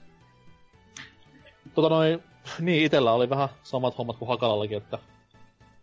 Tota 1.75 1.89
noin, 1.89 2.23
niin 2.59 2.85
itellä 2.85 3.11
oli 3.11 3.29
vähän 3.29 3.49
samat 3.63 3.97
hommat 3.97 4.17
kuin 4.17 4.29
Hakalallakin, 4.29 4.77
että 4.77 4.99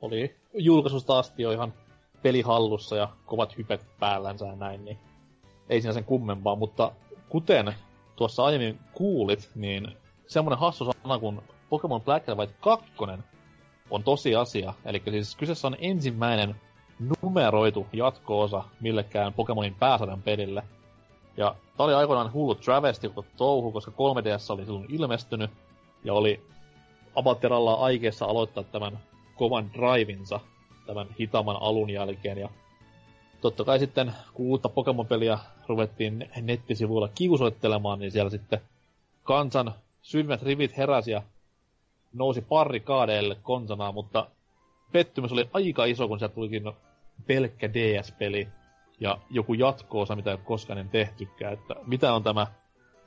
oli 0.03 0.37
julkaisusta 0.55 1.19
asti 1.19 1.43
jo 1.43 1.53
ihan 1.53 1.75
peli 2.23 2.43
hallussa 2.43 2.97
ja 2.97 3.09
kovat 3.27 3.59
hypet 3.59 3.87
päällänsä 4.01 4.47
ja 4.47 4.57
näin, 4.57 4.85
niin 4.85 4.99
ei 5.69 5.81
siinä 5.81 5.93
sen 5.93 6.05
kummempaa, 6.05 6.57
mutta 6.57 6.93
kuten 7.29 7.75
tuossa 8.17 8.45
aiemmin 8.45 8.79
kuulit, 8.93 9.51
niin 9.55 9.97
semmonen 10.27 10.59
hassu 10.59 10.85
sana 10.85 11.19
kuin 11.19 11.41
Pokemon 11.69 12.03
Black 12.03 12.29
and 12.29 12.39
White 12.39 12.55
2 12.61 12.93
on 13.91 14.05
tosiasia. 14.05 14.75
Eli 14.85 15.03
siis 15.11 15.37
kyseessä 15.37 15.67
on 15.67 15.77
ensimmäinen 15.79 16.55
numeroitu 17.23 17.87
jatko-osa 17.93 18.65
millekään 18.81 19.33
Pokemonin 19.33 19.75
pääsarjan 19.75 20.23
pelille. 20.23 20.63
Ja 21.37 21.55
tää 21.77 21.87
oli 21.87 21.95
aikoinaan 21.95 22.33
hullu 22.33 22.55
travesti 22.55 23.13
touhu, 23.37 23.73
koska 23.73 23.91
3DS 23.91 24.53
oli 24.53 24.65
silloin 24.65 24.87
ilmestynyt, 24.89 25.51
ja 26.05 26.15
oli 26.15 26.41
Abatteralla 27.15 27.75
aikeessa 27.75 28.27
aloittaa 28.27 28.65
tämän 28.65 28.99
kovan 29.37 29.71
drivinsa 29.73 30.41
tämän 30.87 31.07
hitaamman 31.21 31.57
alun 31.61 31.91
jälkeen. 31.91 32.39
Ja 32.39 32.49
totta 33.41 33.65
kai 33.65 33.79
sitten, 33.79 34.13
kun 34.35 34.47
uutta 34.47 34.69
Pokemon-peliä 34.69 35.39
ruvettiin 35.69 36.31
nettisivuilla 36.43 37.09
kiusoittelemaan, 37.09 37.99
niin 37.99 38.11
siellä 38.13 38.31
sitten 38.31 38.61
kansan 39.23 39.75
syvimmät 40.03 40.43
rivit 40.43 40.77
heräsi 40.77 41.11
ja 41.11 41.23
nousi 42.13 42.45
kaadeille 42.85 43.37
konsanaan, 43.43 43.95
mutta 43.95 44.27
pettymys 44.93 45.33
oli 45.33 45.49
aika 45.53 45.85
iso, 45.85 46.09
kun 46.09 46.19
sieltä 46.19 46.35
tulikin 46.35 46.73
pelkkä 47.27 47.75
DS-peli 47.75 48.49
ja 49.01 49.19
joku 49.31 49.55
jatko-osa, 49.55 50.17
mitä 50.17 50.31
ei 50.31 50.35
ole 50.35 50.45
koskaan 50.45 50.89
tehtykään, 50.89 51.53
että 51.53 51.75
mitä 51.87 52.15
on 52.15 52.23
tämä, 52.23 52.47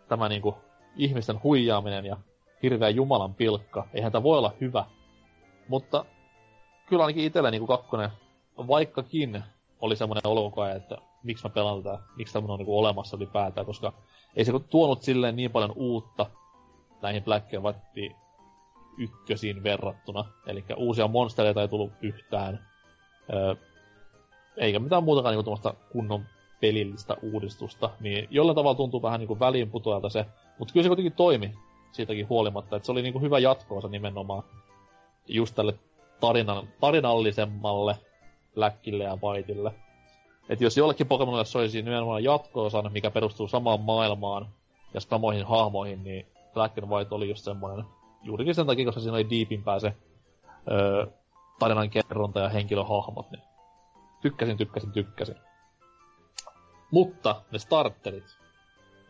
tämä 0.07 0.29
niinku 0.29 0.55
ihmisten 0.95 1.43
huijaaminen 1.43 2.05
ja 2.05 2.17
hirveä 2.63 2.89
Jumalan 2.89 3.35
pilkka. 3.35 3.87
Eihän 3.93 4.11
tämä 4.11 4.23
voi 4.23 4.37
olla 4.37 4.53
hyvä. 4.61 4.85
Mutta 5.67 6.05
kyllä 6.85 7.03
ainakin 7.03 7.23
itsellä 7.23 7.51
niinku 7.51 7.67
kakkonen, 7.67 8.09
vaikkakin 8.57 9.43
oli 9.81 9.95
semmoinen 9.95 10.27
olo 10.27 10.51
että 10.75 10.97
miksi 11.23 11.43
mä 11.45 11.49
pelaan 11.49 11.83
tätä, 11.83 11.99
miksi 12.15 12.33
tämmöinen 12.33 12.53
on 12.53 12.59
niinku 12.59 12.79
olemassa 12.79 13.17
ylipäätään, 13.17 13.65
koska 13.65 13.93
ei 14.35 14.45
se 14.45 14.51
tuonut 14.69 15.01
silleen 15.01 15.35
niin 15.35 15.51
paljon 15.51 15.73
uutta 15.75 16.25
näihin 17.01 17.23
Black 17.23 17.53
and 17.53 18.11
ykkösiin 18.97 19.63
verrattuna. 19.63 20.25
Eli 20.47 20.65
uusia 20.77 21.07
monstereita 21.07 21.61
ei 21.61 21.67
tullut 21.67 21.91
yhtään. 22.01 22.67
Öö, 23.33 23.55
eikä 24.57 24.79
mitään 24.79 25.03
muutakaan 25.03 25.35
niinku 25.35 25.59
kunnon 25.91 26.25
pelillistä 26.61 27.17
uudistusta. 27.21 27.89
Niin 27.99 28.27
jollain 28.31 28.55
tavalla 28.55 28.75
tuntuu 28.75 29.01
vähän 29.01 29.19
niinku 29.19 29.39
väliinputoajalta 29.39 30.09
se. 30.09 30.25
Mutta 30.59 30.73
kyllä 30.73 30.83
se 30.83 30.89
kuitenkin 30.89 31.13
toimi 31.13 31.53
siitäkin 31.91 32.29
huolimatta. 32.29 32.75
Että 32.75 32.85
se 32.85 32.91
oli 32.91 33.01
niinku 33.01 33.19
hyvä 33.19 33.39
jatkoosa 33.39 33.87
nimenomaan 33.87 34.43
just 35.27 35.55
tälle 35.55 35.73
tarinan, 36.19 36.67
tarinallisemmalle 36.79 37.97
Blackille 38.55 39.03
ja 39.03 39.17
Whiteille. 39.23 39.73
Et 40.49 40.61
jos 40.61 40.77
jollekin 40.77 41.07
Pokemonille 41.07 41.45
se 41.45 41.57
olisi 41.57 41.81
nimenomaan 41.81 42.23
jatko 42.23 42.69
mikä 42.89 43.11
perustuu 43.11 43.47
samaan 43.47 43.81
maailmaan 43.81 44.47
ja 44.93 45.01
samoihin 45.01 45.45
hahmoihin, 45.45 46.03
niin 46.03 46.25
Black 46.53 46.77
and 46.77 46.89
White 46.89 47.15
oli 47.15 47.29
just 47.29 47.43
semmoinen 47.43 47.85
juurikin 48.23 48.55
sen 48.55 48.67
takia, 48.67 48.85
koska 48.85 49.01
siinä 49.01 49.15
oli 49.15 49.29
diipimpää 49.29 49.79
se 49.79 49.93
öö, 50.71 51.07
tarinan 51.59 51.89
kerronta 51.89 52.39
ja 52.39 52.49
henkilöhahmot, 52.49 53.31
niin 53.31 53.43
tykkäsin, 54.23 54.57
tykkäsin, 54.57 54.91
tykkäsin. 54.91 55.35
Mutta 56.91 57.41
ne 57.51 57.59
starterit, 57.59 58.37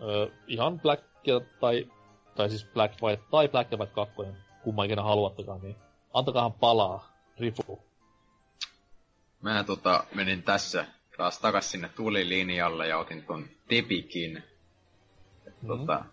öö, 0.01 0.27
ihan 0.47 0.79
Black 0.79 1.03
tai, 1.59 1.91
tai 2.35 2.49
siis 2.49 2.65
Black 2.73 3.01
White 3.01 3.23
tai 3.31 3.47
Black 3.47 3.71
White 3.71 3.93
2, 3.93 4.13
kumman 4.63 4.85
ikinä 4.85 5.01
haluattakaan, 5.01 5.61
niin 5.61 5.75
antakaahan 6.13 6.53
palaa, 6.53 7.13
Rifu. 7.39 7.83
Mä 9.41 9.63
tota, 9.63 10.03
menin 10.15 10.43
tässä 10.43 10.85
taas 11.17 11.39
takas 11.39 11.71
sinne 11.71 11.89
tulilinjalle 11.89 12.87
ja 12.87 12.97
otin 12.97 13.23
ton 13.23 13.45
Tepikin. 13.67 14.33
Mm-hmm. 14.35 15.67
Tota, 15.67 16.05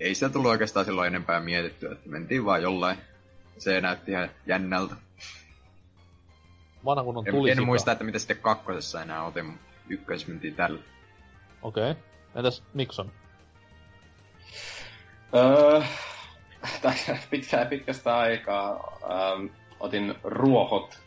ei 0.00 0.14
se 0.14 0.28
tullut 0.28 0.50
oikeastaan 0.50 0.86
silloin 0.86 1.06
enempää 1.06 1.40
mietittyä, 1.40 1.92
että 1.92 2.08
mentiin 2.08 2.44
vaan 2.44 2.62
jollain. 2.62 2.98
Se 3.58 3.80
näytti 3.80 4.12
ihan 4.12 4.30
jännältä. 4.46 4.94
Vanha 6.84 7.04
kun 7.04 7.16
on 7.16 7.28
en, 7.28 7.58
en 7.58 7.64
muista, 7.64 7.92
että 7.92 8.04
mitä 8.04 8.18
sitten 8.18 8.38
kakkosessa 8.38 9.02
enää 9.02 9.24
otin, 9.24 9.46
mutta 9.46 9.66
ykkös 9.88 10.26
mentiin 10.26 10.54
tällä. 10.54 10.78
Okei. 11.62 11.90
Okay. 11.90 12.02
Entäs 12.34 12.62
Nixon? 12.74 13.12
Öö, 15.34 15.82
pitkä, 17.30 17.64
pitkästä 17.64 18.16
aikaa 18.16 18.98
ähm, 19.02 19.46
otin 19.80 20.14
ruohot. 20.24 20.98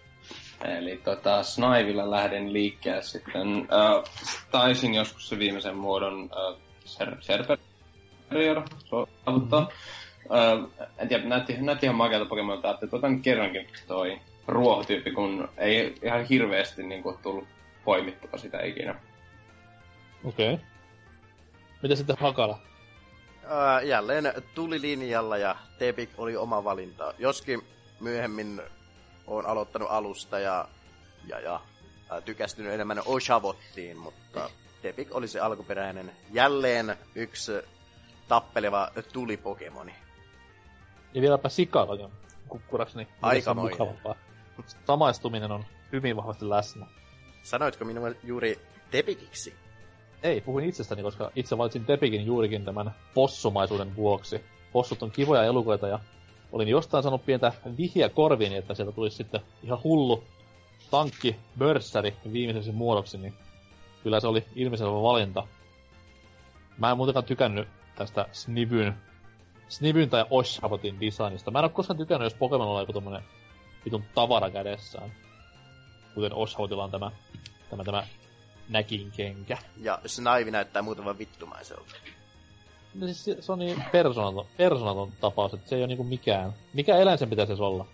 Eli 0.63 0.97
tota, 0.97 1.43
Snivilla 1.43 2.11
lähden 2.11 2.53
liikkeelle 2.53 3.01
sitten. 3.01 3.47
Äh, 3.57 4.13
taisin 4.51 4.93
joskus 4.93 5.29
se 5.29 5.39
viimeisen 5.39 5.75
muodon 5.75 6.29
äh, 6.31 6.61
ser- 6.85 7.21
Serper 7.21 7.57
Riero 8.31 8.63
saavuttaa. 8.89 9.61
Mm-hmm. 9.61 10.35
Öö, 10.37 10.87
en 10.97 11.07
tiedä, 11.07 11.25
näytti, 11.25 11.57
näytti 11.57 11.85
ihan 11.85 11.95
makealta 11.95 12.29
Pokemonilta, 12.29 12.77
että 12.81 12.95
otan 12.95 13.21
kerrankin 13.21 13.67
toi 13.87 14.19
ruohotyyppi, 14.47 15.11
kun 15.11 15.49
ei 15.57 15.95
ihan 16.03 16.25
hirveästi 16.25 16.83
niin 16.83 17.03
kuin, 17.03 17.17
tullut 17.17 17.47
poimittua 17.85 18.37
sitä 18.37 18.61
ikinä. 18.61 18.95
Okei. 20.23 20.53
Okay. 20.53 20.65
Mitä 21.83 21.95
sitten 21.95 22.17
Hakala? 22.19 22.59
Ää, 23.47 23.81
jälleen 23.81 24.33
tuli 24.55 24.81
linjalla 24.81 25.37
ja 25.37 25.55
Tepik 25.79 26.09
oli 26.17 26.37
oma 26.37 26.63
valinta. 26.63 27.13
Joskin 27.17 27.61
myöhemmin 27.99 28.61
on 29.27 29.45
aloittanut 29.45 29.91
alusta 29.91 30.39
ja, 30.39 30.67
ja, 31.27 31.39
ja 31.39 31.61
ää, 32.09 32.21
tykästynyt 32.21 32.73
enemmän 32.73 33.01
Oshavottiin, 33.05 33.97
mutta 33.97 34.49
Tepik 34.81 35.15
oli 35.15 35.27
se 35.27 35.39
alkuperäinen 35.39 36.11
jälleen 36.31 36.95
yksi 37.15 37.51
tappeleva 38.27 38.91
tulipokemoni. 39.13 39.95
Ja 41.13 41.21
vieläpä 41.21 41.49
kukkuraksi, 42.47 42.97
niin 42.97 43.07
Aika 43.21 43.53
mukavampaa. 43.53 44.15
Samaistuminen 44.87 45.51
on 45.51 45.65
hyvin 45.91 46.15
vahvasti 46.15 46.49
läsnä. 46.49 46.85
Sanoitko 47.43 47.85
minulle 47.85 48.15
juuri 48.23 48.59
Tepikiksi? 48.91 49.53
Ei, 50.23 50.41
puhuin 50.41 50.65
itsestäni, 50.65 51.03
koska 51.03 51.31
itse 51.35 51.57
valitsin 51.57 51.85
Tepikin 51.85 52.25
juurikin 52.25 52.65
tämän 52.65 52.95
possumaisuuden 53.13 53.95
vuoksi. 53.95 54.45
Possut 54.71 55.03
on 55.03 55.11
kivoja 55.11 55.43
elukoita 55.43 55.87
ja 55.87 55.99
olin 56.51 56.67
jostain 56.67 57.03
sanonut 57.03 57.25
pientä 57.25 57.53
vihjeä 57.77 58.09
korviin, 58.09 58.53
että 58.53 58.73
sieltä 58.73 58.91
tulisi 58.91 59.17
sitten 59.17 59.41
ihan 59.63 59.83
hullu 59.83 60.23
tankki 60.91 61.35
börssäri 61.57 62.15
viimeisessä 62.33 62.71
muodoksi, 62.71 63.17
niin 63.17 63.33
kyllä 64.03 64.19
se 64.19 64.27
oli 64.27 64.45
ilmiselvä 64.55 65.01
valinta. 65.01 65.47
Mä 66.77 66.91
en 66.91 66.97
muutenkaan 66.97 67.25
tykännyt 67.25 67.67
tästä 67.95 68.25
Snivyn, 68.31 68.95
Snivyn 69.67 70.09
tai 70.09 70.25
Oshabotin 70.29 70.99
designista. 70.99 71.51
Mä 71.51 71.59
en 71.59 71.65
oo 71.65 71.69
koskaan 71.69 71.97
tykännyt, 71.97 72.25
jos 72.25 72.39
Pokemon 72.39 72.67
on 72.67 72.81
joku 72.81 72.93
tommonen 72.93 73.23
vitun 73.85 74.03
tavara 74.15 74.49
kädessään. 74.49 75.11
Kuten 76.15 76.33
Oshabotilla 76.33 76.83
on 76.83 76.91
tämä 76.91 77.11
tämä, 77.69 77.83
tämä 77.83 78.03
näkin 78.69 79.11
kenkä. 79.17 79.57
Ja 79.81 79.99
Snaivi 80.05 80.51
näyttää 80.51 80.81
muutaman 80.81 81.17
vittumaiselta. 81.17 81.95
No 82.95 83.05
siis 83.05 83.25
se- 83.25 83.41
se 83.41 83.51
on 83.51 83.59
niin 83.59 83.83
persoonaton, 83.91 84.45
persoonaton 84.57 85.11
tapaus, 85.21 85.53
että 85.53 85.69
se 85.69 85.75
ei 85.75 85.81
ole 85.81 85.87
niinku 85.87 86.03
mikään. 86.03 86.53
Mikä 86.73 86.97
eläin 86.97 87.17
sen 87.17 87.29
pitäisi 87.29 87.53
olla? 87.53 87.85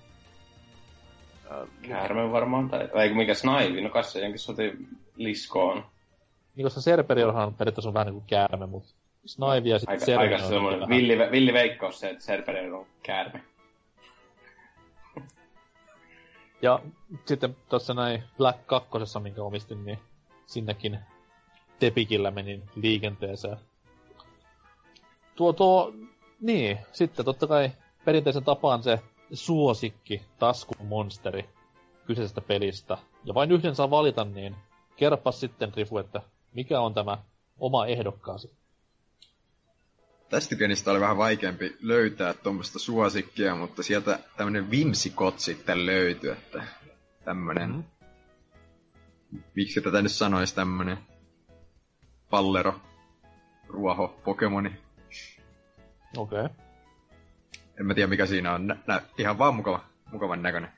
Ö, 1.52 1.68
Käärme 1.82 2.32
varmaan, 2.32 2.70
tai 2.70 2.90
eikö 3.04 3.16
mikä 3.16 3.34
snaivi, 3.34 3.82
no 3.82 3.90
kai 3.90 4.04
se 4.04 4.20
jonkin 4.22 4.40
soti 4.40 4.72
liskoon. 5.16 5.86
Niin 6.56 6.66
koska 6.66 6.82
Serperiorhan 6.82 7.54
periaatteessa 7.54 7.90
on 7.90 7.94
vähän 7.94 8.08
niinku 8.08 8.24
käärme, 8.28 8.66
mutta 8.66 8.90
Snaivi 9.26 9.70
ja 9.70 9.80
sitten 9.80 10.20
Aika, 10.20 10.34
aika 10.36 10.46
on 10.46 10.50
semmoinen 10.52 10.90
villi, 10.90 11.32
villi 11.32 11.54
veikkaus 11.54 12.00
se, 12.00 12.10
että 12.10 12.24
Serperior 12.24 12.74
on 12.76 12.86
käärme. 13.04 13.44
Ja 16.62 16.80
sitten 17.26 17.58
tuossa 17.70 17.94
näin 17.94 18.24
Black 18.38 18.68
2, 18.68 18.90
minkä 19.20 19.44
omistin, 19.44 19.86
niin 19.86 20.00
sinnekin 20.46 21.00
Tepikillä 21.80 22.32
menin 22.32 22.64
liikenteeseen. 22.76 23.58
Tuo, 25.36 25.54
tuo, 25.54 25.94
niin, 26.42 26.78
sitten 26.92 27.26
totta 27.26 27.48
kai 27.48 27.72
perinteisen 28.06 28.44
tapaan 28.44 28.84
se 28.84 29.00
suosikki 29.34 30.22
taskumonsteri 30.40 31.50
kyseisestä 32.06 32.42
pelistä. 32.42 32.98
Ja 33.26 33.34
vain 33.34 33.52
yhden 33.52 33.76
saa 33.76 33.90
valita, 33.90 34.24
niin 34.24 34.56
kerropas 34.96 35.40
sitten, 35.40 35.74
Rifu, 35.76 35.98
että 35.98 36.22
mikä 36.54 36.82
on 36.82 36.94
tämä 36.94 37.18
oma 37.60 37.86
ehdokkaasi. 37.86 38.52
Tästä 40.32 40.56
genistä 40.56 40.92
oli 40.92 41.00
vähän 41.00 41.18
vaikeampi 41.18 41.78
löytää 41.82 42.34
tuommoista 42.34 42.80
suosikkia, 42.80 43.56
mutta 43.56 43.84
sieltä 43.84 44.20
tämmönen 44.38 44.70
Whimsicott 44.72 45.40
sitten 45.40 45.86
löytyi, 45.86 46.30
että 46.32 46.64
tämmönen... 47.26 47.70
Mhm. 47.70 47.80
Miksi 49.56 49.82
tätä 49.82 50.02
nyt 50.02 50.12
sanoisi 50.12 50.56
tämmönen 50.56 50.98
pallero, 52.30 52.82
ruoho, 53.68 54.08
pokemoni. 54.24 54.72
Okei. 56.18 56.40
Okay. 56.46 56.50
En 57.80 57.86
mä 57.86 57.94
tiedä 57.94 58.08
mikä 58.08 58.26
siinä 58.26 58.54
on. 58.54 58.68
Nä, 58.68 58.78
nä, 58.88 59.02
ihan 59.18 59.38
vaan 59.38 59.56
mukava, 59.56 59.86
mukavan 60.12 60.42
näköinen. 60.42 60.72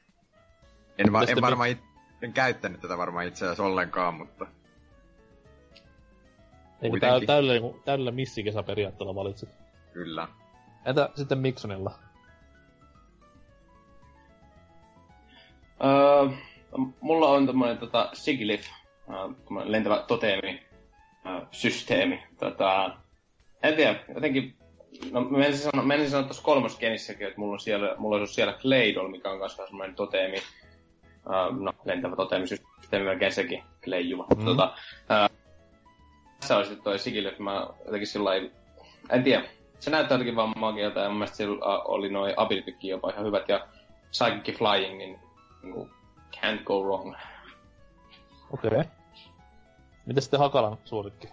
En, 0.98 1.12
va, 1.14 1.24
en 1.24 1.42
varmaan 1.42 1.70
it, 1.70 1.80
en 2.22 2.34
käyttänyt 2.34 2.82
tätä 2.82 2.98
varmaan 2.98 3.28
itse 3.28 3.46
asiassa 3.46 3.64
ollenkaan, 3.64 4.14
mutta 4.14 4.46
Eikö 6.84 6.90
Kuitenkin. 6.90 7.28
täydellä, 7.28 7.28
täydellä, 7.28 7.54
niinku- 7.54 7.82
täydellä 7.86 8.12
missikesä-periaatteella 8.12 9.16
valitsit? 9.16 9.50
kyllä. 9.94 10.28
Entä 10.86 11.10
sitten 11.16 11.38
Miksonilla? 11.38 11.92
Öö, 15.84 16.30
mulla 17.02 17.28
on 17.30 17.48
tämmönen 17.48 17.78
tota, 17.78 18.10
Sigilif, 18.13 18.68
öö, 19.10 19.16
tämmönen 19.46 19.72
lentävä 19.72 20.04
toteemi, 20.08 20.63
öö, 21.25 21.42
systeemi. 21.52 22.24
Tota, 22.40 22.98
en 23.63 23.75
tiedä, 23.75 24.00
jotenkin, 24.16 24.56
no 25.12 25.22
mä 25.22 25.38
menisin 25.38 25.62
sanoa, 25.72 25.86
menisin 25.86 26.12
sanoa 26.12 26.24
tuossa 26.24 26.44
kolmosgenissäkin, 26.44 27.28
että 27.28 27.40
mulla 27.40 27.54
on 27.54 27.60
siellä, 27.60 27.96
mulla 27.98 28.16
olisi 28.16 28.22
ollut 28.22 28.36
siellä 28.36 28.54
Claydol, 28.54 29.08
mikä 29.08 29.30
on 29.30 29.40
kanssa 29.40 29.68
semmoinen 29.68 29.96
toteemi, 29.96 30.38
öö, 31.28 31.52
no 31.60 31.74
lentävä 31.86 32.16
toteemisysteemi 32.16 33.06
melkein 33.06 33.32
sekin, 33.34 33.63
Kleijuva. 33.84 34.25
Mm. 34.36 34.40
Mm. 34.40 34.46
Tota, 34.46 34.75
öö, 35.12 35.28
tässä 36.44 36.58
olisi 36.58 36.76
toi 36.76 37.00
Sigilif, 37.00 37.40
mä 37.40 37.68
jotenkin 37.86 38.08
sillä 38.08 38.32
en 39.10 39.24
tiedä, 39.24 39.44
se 39.80 39.92
näyttää 39.92 40.16
jotenkin 40.16 40.36
vaan 40.36 40.54
magialta 40.56 41.00
ja 41.00 41.10
mun 41.10 41.18
mielestä 41.18 41.38
sillä 41.38 41.66
ä, 41.66 41.80
oli 41.80 42.10
noi 42.12 42.34
abilitykin 42.38 42.90
jopa 42.90 43.10
ihan 43.12 43.26
hyvät 43.26 43.50
ja 43.50 43.68
Psychic 44.10 44.58
Flying, 44.58 44.98
niin 44.98 45.20
niinku, 45.62 45.90
can't 46.36 46.64
go 46.64 46.84
wrong. 46.84 47.16
Okei. 48.52 48.68
Okay. 48.68 48.84
Miten 50.06 50.24
sitten 50.24 50.40
Hakalan 50.40 50.78
suosikki? 50.86 51.28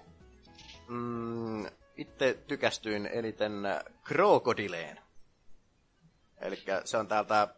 Mm, 0.89 1.67
itse 1.97 2.39
tykästyin 2.47 3.11
eniten 3.13 3.53
Krokodileen. 4.05 5.01
Eli 6.41 6.59
se 6.85 6.97
on 6.97 7.09
täältä 7.09 7.43
äh, 7.43 7.49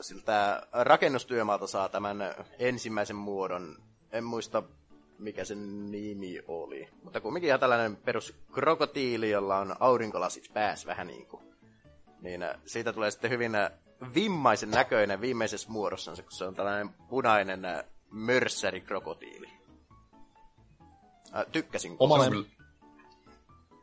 siltä 0.00 0.62
rakennustyömaalta 0.72 1.66
saa 1.66 1.88
tämän 1.88 2.34
ensimmäisen 2.58 3.16
muodon. 3.16 3.76
En 4.12 4.24
muista 4.24 4.62
mikä 5.20 5.44
sen 5.44 5.90
nimi 5.90 6.40
oli. 6.48 6.88
Mutta 7.04 7.20
kumminkin 7.20 7.48
ihan 7.48 7.60
tällainen 7.60 7.96
perus 7.96 8.34
krokotiili, 8.52 9.30
jolla 9.30 9.58
on 9.58 9.76
aurinkolasit 9.80 10.50
päässä 10.54 10.88
vähän 10.88 11.06
niin 11.06 11.26
kuin. 11.26 11.42
Niin 12.20 12.42
äh, 12.42 12.56
siitä 12.66 12.92
tulee 12.92 13.10
sitten 13.10 13.30
hyvin 13.30 13.54
äh, 13.54 13.70
vimmaisen 14.14 14.70
näköinen 14.70 15.20
viimeisessä 15.20 15.70
muodossansa, 15.70 16.22
kun 16.22 16.32
se 16.32 16.44
on 16.44 16.54
tällainen 16.54 16.88
punainen 17.08 17.64
äh, 17.64 17.84
mörssärikrokotiili. 18.10 19.48
Äh, 21.36 21.46
tykkäsin 21.52 21.96
Oma 21.98 22.18
Se 22.18 22.24
on, 22.24 22.30
kyllä, 22.30 22.48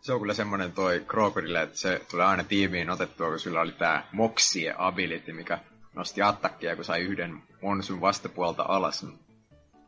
se 0.01 0.13
on 0.13 0.19
kyllä 0.19 0.33
semmonen 0.33 0.71
toi 0.71 1.05
Crocodile, 1.07 1.61
että 1.61 1.77
se 1.77 2.01
tulee 2.11 2.25
aina 2.25 2.43
tiimiin 2.43 2.89
otettua, 2.89 3.29
kun 3.29 3.39
sillä 3.39 3.61
oli 3.61 3.71
tää 3.71 4.07
Moxie 4.11 4.75
ability, 4.77 5.33
mikä 5.33 5.59
nosti 5.93 6.21
attakkia, 6.21 6.75
kun 6.75 6.85
sai 6.85 7.01
yhden 7.01 7.43
monsun 7.61 8.01
vastapuolta 8.01 8.65
alas, 8.67 9.05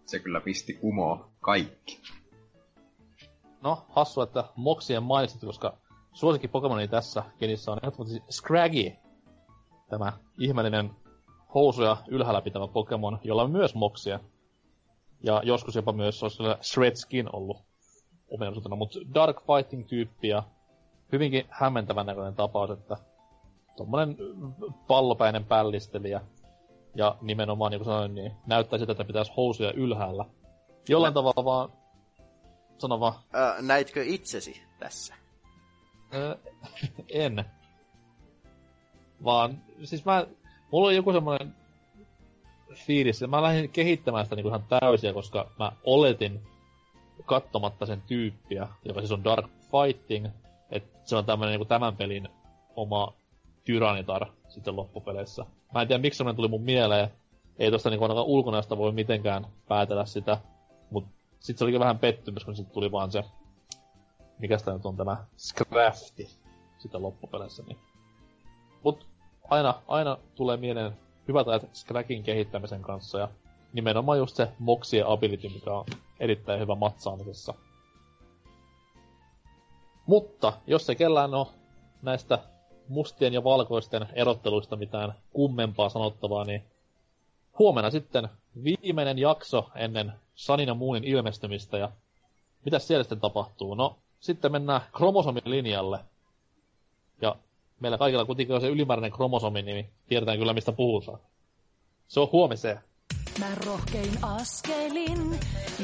se 0.10 0.20
kyllä 0.20 0.42
pisti 0.42 0.74
kumoo 0.74 1.30
kaikki. 1.42 2.00
No, 3.62 3.86
hassu, 3.90 4.22
että 4.22 4.44
Moksien 4.56 5.04
mainitsit, 5.04 5.42
koska 5.42 5.78
suosikki 6.14 6.48
Pokemoni 6.48 6.88
tässä 6.88 7.24
genissä 7.40 7.72
on 7.72 7.80
ehdottomasti 7.84 8.24
Scraggy. 8.30 8.92
Tämä 9.90 10.14
ihmeellinen 10.38 10.92
housuja 11.54 11.98
ylhäällä 12.08 12.42
pitävä 12.42 12.68
Pokemon, 12.68 13.20
jolla 13.24 13.44
on 13.44 13.52
myös 13.52 13.76
Moksia. 13.76 14.20
Ja 15.24 15.42
joskus 15.46 15.76
jopa 15.76 15.92
myös 15.92 16.24
olisi 16.24 16.44
Shredskin 16.62 17.36
ollut 17.36 17.58
ominaisuutena, 18.30 18.76
mutta 18.76 19.00
Dark 19.14 19.38
Fighting-tyyppi 19.42 20.28
ja 20.28 20.44
hyvinkin 21.12 21.46
hämmentävän 21.50 22.06
näköinen 22.06 22.36
tapaus, 22.36 22.70
että 22.70 22.98
tommonen 23.78 24.18
pallopäinen 24.88 25.46
pällistelijä 25.46 26.22
ja 26.96 27.16
nimenomaan, 27.22 27.72
niin 27.72 27.80
kuin 27.80 27.86
sanoin, 27.86 28.16
niin 28.16 28.32
näyttää 28.48 28.80
siltä, 28.80 28.92
että 28.92 29.04
pitäisi 29.04 29.32
housuja 29.38 29.72
ylhäällä. 29.72 30.26
Jollain 30.90 31.14
tavalla 31.14 31.46
vaan, 31.46 31.70
sano 32.78 33.00
vaan, 33.00 33.14
Äh, 33.36 33.62
näitkö 33.62 34.04
itsesi 34.04 34.62
tässä? 34.80 35.16
Öö, 36.14 36.36
en. 37.10 37.46
Vaan, 39.24 39.62
siis 39.84 40.06
mä, 40.06 40.28
mulla 40.72 40.88
oli 40.88 40.96
joku 40.96 41.12
semmoinen 41.14 41.56
fiilis, 42.74 43.22
mä 43.28 43.42
lähdin 43.42 43.70
kehittämään 43.70 44.26
sitä 44.26 44.36
niinku 44.36 44.50
ihan 44.50 44.66
täysiä, 44.82 45.14
koska 45.14 45.52
mä 45.60 45.72
oletin 45.84 46.42
katsomatta 47.26 47.86
sen 47.86 48.02
tyyppiä, 48.02 48.68
joka 48.86 49.00
siis 49.00 49.12
on 49.12 49.24
Dark 49.24 49.46
Fighting, 49.72 50.28
että 50.72 51.00
se 51.04 51.16
on 51.16 51.26
tämmönen 51.26 51.52
niinku 51.52 51.66
tämän 51.66 51.98
pelin 51.98 52.30
oma 52.76 53.14
Tyranitar 53.70 54.26
sitten 54.48 54.76
loppupeleissä. 54.76 55.46
Mä 55.74 55.82
en 55.82 55.88
tiedä 55.88 56.02
miksi 56.02 56.18
semmonen 56.18 56.36
tuli 56.36 56.48
mun 56.48 56.62
mieleen, 56.62 57.10
ei 57.60 57.72
tosta 57.72 57.90
niinku 57.90 58.06
ainakaan 58.06 58.28
ulkonäöstä 58.28 58.78
voi 58.78 58.92
mitenkään 58.92 59.48
päätellä 59.68 60.06
sitä, 60.06 60.38
mut 60.92 61.06
sit 61.40 61.58
se 61.58 61.64
olikin 61.64 61.80
vähän 61.80 62.00
pettymys, 62.00 62.46
kun 62.46 62.56
sit 62.56 62.72
tuli 62.72 62.92
vaan 62.92 63.12
se 63.12 63.24
mikä 64.40 64.58
sitä 64.58 64.74
nyt 64.74 64.86
on 64.86 64.98
tämä 64.98 65.18
Scrafti 65.38 66.30
sitä 66.78 67.02
loppupeleissä. 67.02 67.64
Niin. 67.68 67.78
Mut 68.84 69.08
aina, 69.50 69.74
aina 69.88 70.18
tulee 70.36 70.58
mieleen 70.58 70.98
hyvät 71.28 71.48
ajat 71.48 71.76
Scrakin 71.76 72.24
kehittämisen 72.24 72.82
kanssa 72.82 73.20
ja 73.20 73.28
nimenomaan 73.74 74.18
just 74.18 74.36
se 74.36 74.48
Moxien 74.60 75.08
ability, 75.08 75.50
mikä 75.50 75.74
on 75.74 75.86
erittäin 76.20 76.60
hyvä 76.60 76.76
matsaamisessa. 76.76 77.54
Mutta 80.06 80.54
jos 80.68 80.90
ei 80.90 80.96
kellään 80.96 81.34
ole 81.34 81.48
näistä 82.02 82.40
mustien 82.90 83.34
ja 83.34 83.44
valkoisten 83.44 84.08
erotteluista 84.14 84.76
mitään 84.76 85.14
kummempaa 85.34 85.90
sanottavaa, 85.90 86.44
niin 86.44 86.64
huomenna 87.60 87.92
sitten 87.92 88.30
viimeinen 88.64 89.20
jakso 89.20 89.70
ennen 89.76 90.14
Sanin 90.36 90.68
ja 90.68 90.74
Moonin 90.74 91.04
ilmestymistä 91.04 91.78
ja 91.78 91.92
mitäs 92.66 92.88
siellä 92.88 93.04
sitten 93.04 93.20
tapahtuu? 93.20 93.76
No, 93.76 93.96
sitten 94.20 94.52
mennään 94.52 94.82
kromosomilinjalle. 94.98 96.00
Ja 97.22 97.36
meillä 97.80 97.98
kaikilla 97.98 98.26
kuitenkin 98.26 98.56
on 98.56 98.62
se 98.62 98.68
ylimääräinen 98.68 99.12
kromosomi, 99.12 99.62
niin 99.62 99.90
tiedetään 100.08 100.38
kyllä 100.38 100.54
mistä 100.54 100.72
puhutaan. 100.72 101.20
Se 102.08 102.20
on 102.20 102.30
huomiseen. 102.32 102.80
Mä 103.40 103.56
rohkein 103.66 104.20
askelin 104.22 105.40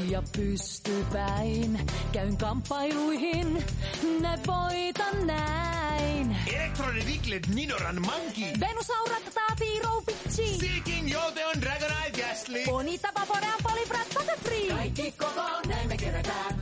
ja 0.09 0.23
pystypäin. 0.37 1.79
Käyn 2.11 2.37
kamppailuihin, 2.37 3.63
ne 4.19 4.39
voitan 4.47 5.27
näin. 5.95 6.37
Electronic 6.55 7.05
Wiglet 7.05 7.47
Ninoran 7.47 8.01
Monkey. 8.01 8.51
Venusaurat 8.59 9.23
taatii 9.33 9.79
roupitsi. 9.79 10.57
Seeking 10.59 11.13
Jote 11.13 11.45
on 11.45 11.61
Dragonite 11.61 12.11
Ghastly. 12.21 12.63
Bonita 12.65 13.07
vaporean 13.19 13.59
polivrat 13.63 14.07
Butterfree. 14.13 14.67
Kaikki 14.67 15.11
kokoon, 15.11 15.61
näin 15.67 15.87
me 15.87 15.97
kerätään. 15.97 16.59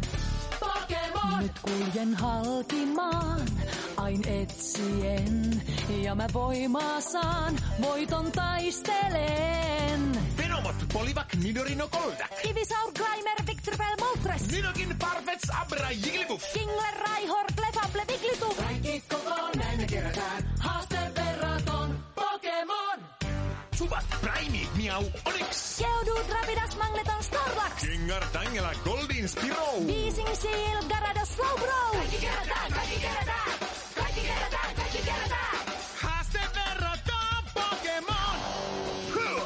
Pokemon! 0.59 1.43
Nyt 1.43 1.59
kuljen 1.59 2.15
halkimaan, 2.15 3.41
ain 3.97 4.27
etsien. 4.27 5.61
Ja 6.03 6.15
mä 6.15 6.27
voimaa 6.33 7.01
saan, 7.01 7.59
voiton 7.81 8.31
taistelen. 8.31 10.19
Venomot, 10.37 10.75
Polivac, 10.93 11.33
Nidorino, 11.43 11.87
Goldak. 11.87 12.31
Ivisaur, 12.49 12.91
Grimer, 12.93 13.37
Victreebel, 13.47 13.95
Moltres. 13.99 14.51
Nidokin, 14.51 14.95
Farfetch, 15.01 15.61
Abra, 15.61 15.91
Jigglypuff. 15.91 16.53
Kingler, 16.53 16.93
Raihor, 17.07 17.45
Clefable, 17.55 18.03
Wigglytuff. 18.09 18.32
Subat, 23.83 24.05
Prime, 24.21 24.63
Miau, 24.79 25.03
Onyx. 25.27 25.77
Geodude, 25.77 26.31
Rapidas, 26.31 26.71
Magneton, 26.79 27.21
Snorlax. 27.23 27.83
Gengar, 27.83 28.23
Tangela, 28.31 28.71
Goldin, 28.85 29.27
Spiro. 29.27 29.83
Weezing, 29.83 30.35
Seal, 30.39 30.79
Gyarados, 30.87 31.29
Slowbro. 31.35 31.79
Kaikki 31.91 32.17
kerätään, 32.17 32.71
kaikki 32.73 32.99
kerätään. 32.99 33.51
Kaikki 33.95 34.21
kerätään, 34.21 34.75
kaikki 34.75 34.97
kerätään. 34.97 35.57
Haaste 36.01 36.39
verrataan 36.55 37.43
Pokemon. 37.53 38.37
Huh. 39.13 39.43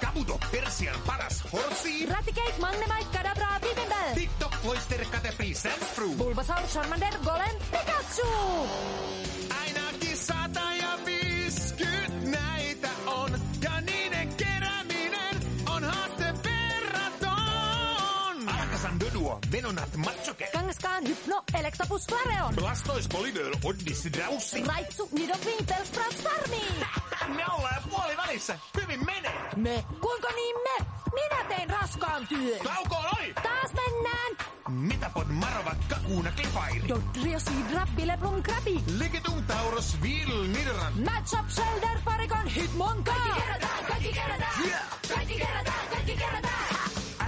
Kabuto, 0.00 0.38
Persian 0.52 1.00
paras 1.06 1.42
Horsey. 1.52 2.06
Raticate, 2.06 2.54
Magnemite, 2.60 3.08
Kadabra, 3.12 3.60
Weepinbell. 3.62 4.14
TikTok, 4.14 4.52
Cloyster, 4.62 5.04
Caterpie, 5.04 5.54
Sandfru. 5.54 6.14
Bulbasaur, 6.14 6.68
Charmander, 6.68 7.14
Golem, 7.24 7.56
Pikachu. 7.72 8.28
Venonat, 19.52 19.96
Machoke, 19.96 20.48
Kangaskaan, 20.52 21.06
Hypno, 21.08 21.42
Electabuzz, 21.54 22.06
Flareon. 22.08 22.54
Blastoise, 22.54 23.08
Polydor, 23.08 23.56
Oddis, 23.64 24.04
Draussi. 24.12 24.64
Raitsu, 24.64 25.08
Nidoking, 25.12 25.66
Bellsprout, 25.66 26.16
Starmie. 26.16 26.86
Me 27.36 27.44
ollaan 27.58 27.82
puoli 27.90 28.16
välissä. 28.16 28.58
Hyvin 28.80 29.04
menee. 29.06 29.50
Me? 29.56 29.84
Kuinka 30.00 30.28
niin 30.34 30.56
me? 30.56 30.86
Minä 31.14 31.44
tein 31.48 31.70
raskaan 31.70 32.26
työn. 32.26 32.60
Taukoon 32.64 33.04
oli! 33.16 33.34
Taas 33.34 33.70
mennään. 33.74 34.36
Metapod, 34.68 35.26
Marova, 35.26 35.74
Kakuna, 35.88 36.30
Clefairy. 36.30 36.88
Dodrio, 36.88 37.38
Sidra, 37.40 37.86
Bileblum, 37.96 38.42
Krabi. 38.42 38.82
Ligetum, 38.98 39.44
Tauros, 39.44 39.96
Weedle, 40.02 40.48
Nidoran. 40.48 40.92
Matchup, 41.04 41.48
Shelder, 41.48 41.98
Parikon, 42.04 42.46
Hitmonka. 42.46 43.14
Kerätään, 43.38 43.84
kaikki 43.84 44.12
kerätään. 44.12 44.64
Yeah. 44.66 44.82
Kaikki 45.14 45.38
kerätään, 45.38 45.88
kaikki 45.90 46.16
kerätään. 46.16 46.71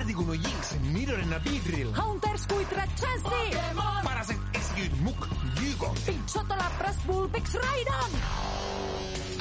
Artikuno, 0.05 0.35
Jinx, 0.35 0.75
Nidorina, 0.93 1.39
Beedrill. 1.41 1.91
Haunter, 1.95 2.37
Squidrat, 2.39 2.91
Chansey. 2.95 3.57
Pokemon. 3.57 4.03
Paraset, 4.05 4.37
Execute, 4.53 4.97
Muk, 5.01 5.29
Gygon. 5.57 5.97
Sota, 6.27 6.57
Lapras, 6.57 6.97
Bulbix, 7.07 7.55
Raidon. 7.55 8.11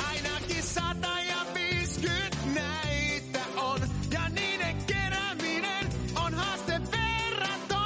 Ainakin 0.10 0.64
sata 0.64 1.20
ja 1.28 1.46
viisikymmentä 1.54 2.38
näitä 2.54 3.40
on, 3.58 3.82
ja 4.12 4.30
niiden 4.30 4.86
kerääminen 4.86 5.90
on 6.16 6.34
haaste 6.34 6.82
verraton. 6.92 7.78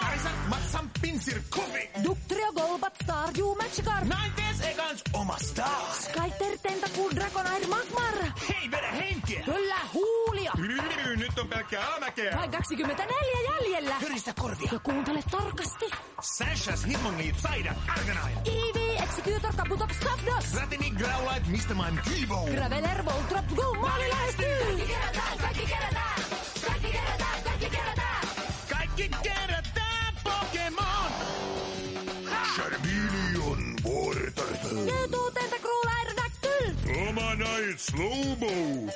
Kaisan, 0.00 0.38
Matsan, 0.48 0.90
Pinsir, 1.00 1.40
Kofi. 1.50 1.90
Ductrio, 2.04 2.52
Golbat, 2.52 2.94
Staryu, 3.02 3.54
Magikarp. 3.54 4.04
Nineteenth 4.04 4.66
ekans 4.70 5.02
oma 5.12 5.36
stars. 5.38 6.04
Skyter, 6.04 6.58
Tentacool, 6.62 7.10
Dragonair, 7.14 7.66
Magmar. 7.66 8.14
Hei, 8.14 8.24
vedä 8.26 8.34
henkeä. 8.38 8.55
Nyt 11.46 11.52
on 11.52 11.58
pelkkää 11.58 11.86
alamäkeä. 11.88 12.36
Vain 12.36 12.50
24 12.50 13.54
jäljellä. 13.54 13.94
Höristä 13.94 14.34
korvia. 14.40 14.68
Ja 14.72 14.78
kuuntele 14.78 15.20
tarkasti. 15.30 15.84
Sashas, 16.20 16.86
Hitmonlee, 16.86 17.32
Psyduck, 17.32 17.76
Arcanine. 17.88 18.40
Eevee, 18.44 18.96
Executor, 19.02 19.52
Kabutops, 19.56 19.96
Zapdos. 20.04 20.54
Ratini, 20.54 20.90
Growlite, 20.90 21.46
Mr. 21.50 21.74
Mime, 21.74 22.02
Keyboard. 22.02 22.54
Graveler, 22.54 23.04
Voltrop, 23.04 23.44
Go, 23.56 23.74
maali 23.74 24.10
lähestyy. 24.10 24.56
Kaikki 24.66 24.86
kerätään, 24.86 25.38
kaikki 25.38 25.66
kerätään. 25.66 26.20
Kaikki 26.66 26.88
kerätään, 26.92 27.42
kaikki 27.44 27.70
kerätään. 27.70 28.26
Kaikki 28.70 29.10
kerätään 29.22 30.14
Pokemon! 30.24 31.12
Charmeleon, 32.56 33.76
Turtle. 34.34 34.80
Mewtwo, 34.84 35.30
Tentacruel, 35.30 35.88
Aerodactyl. 35.98 36.66
Omanite, 37.08 37.78
Slowbo. 37.78 38.46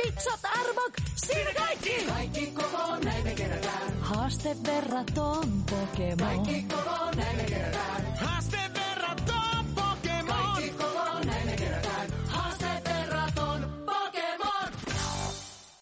Pitsot, 0.03 0.41
Arbok. 0.45 1.10
Siinä 1.27 1.51
kaikki. 1.59 2.05
Kaikki 2.09 2.47
kokonaan 2.47 3.23
me 3.25 3.31
kerätään. 3.35 3.93
Haaste 4.01 4.57
verraton 4.67 5.49
Pokemon. 5.71 6.17
Kaikki 6.19 6.63
kokonaan 6.63 7.17
me 7.37 7.45
kerätään. 7.49 8.20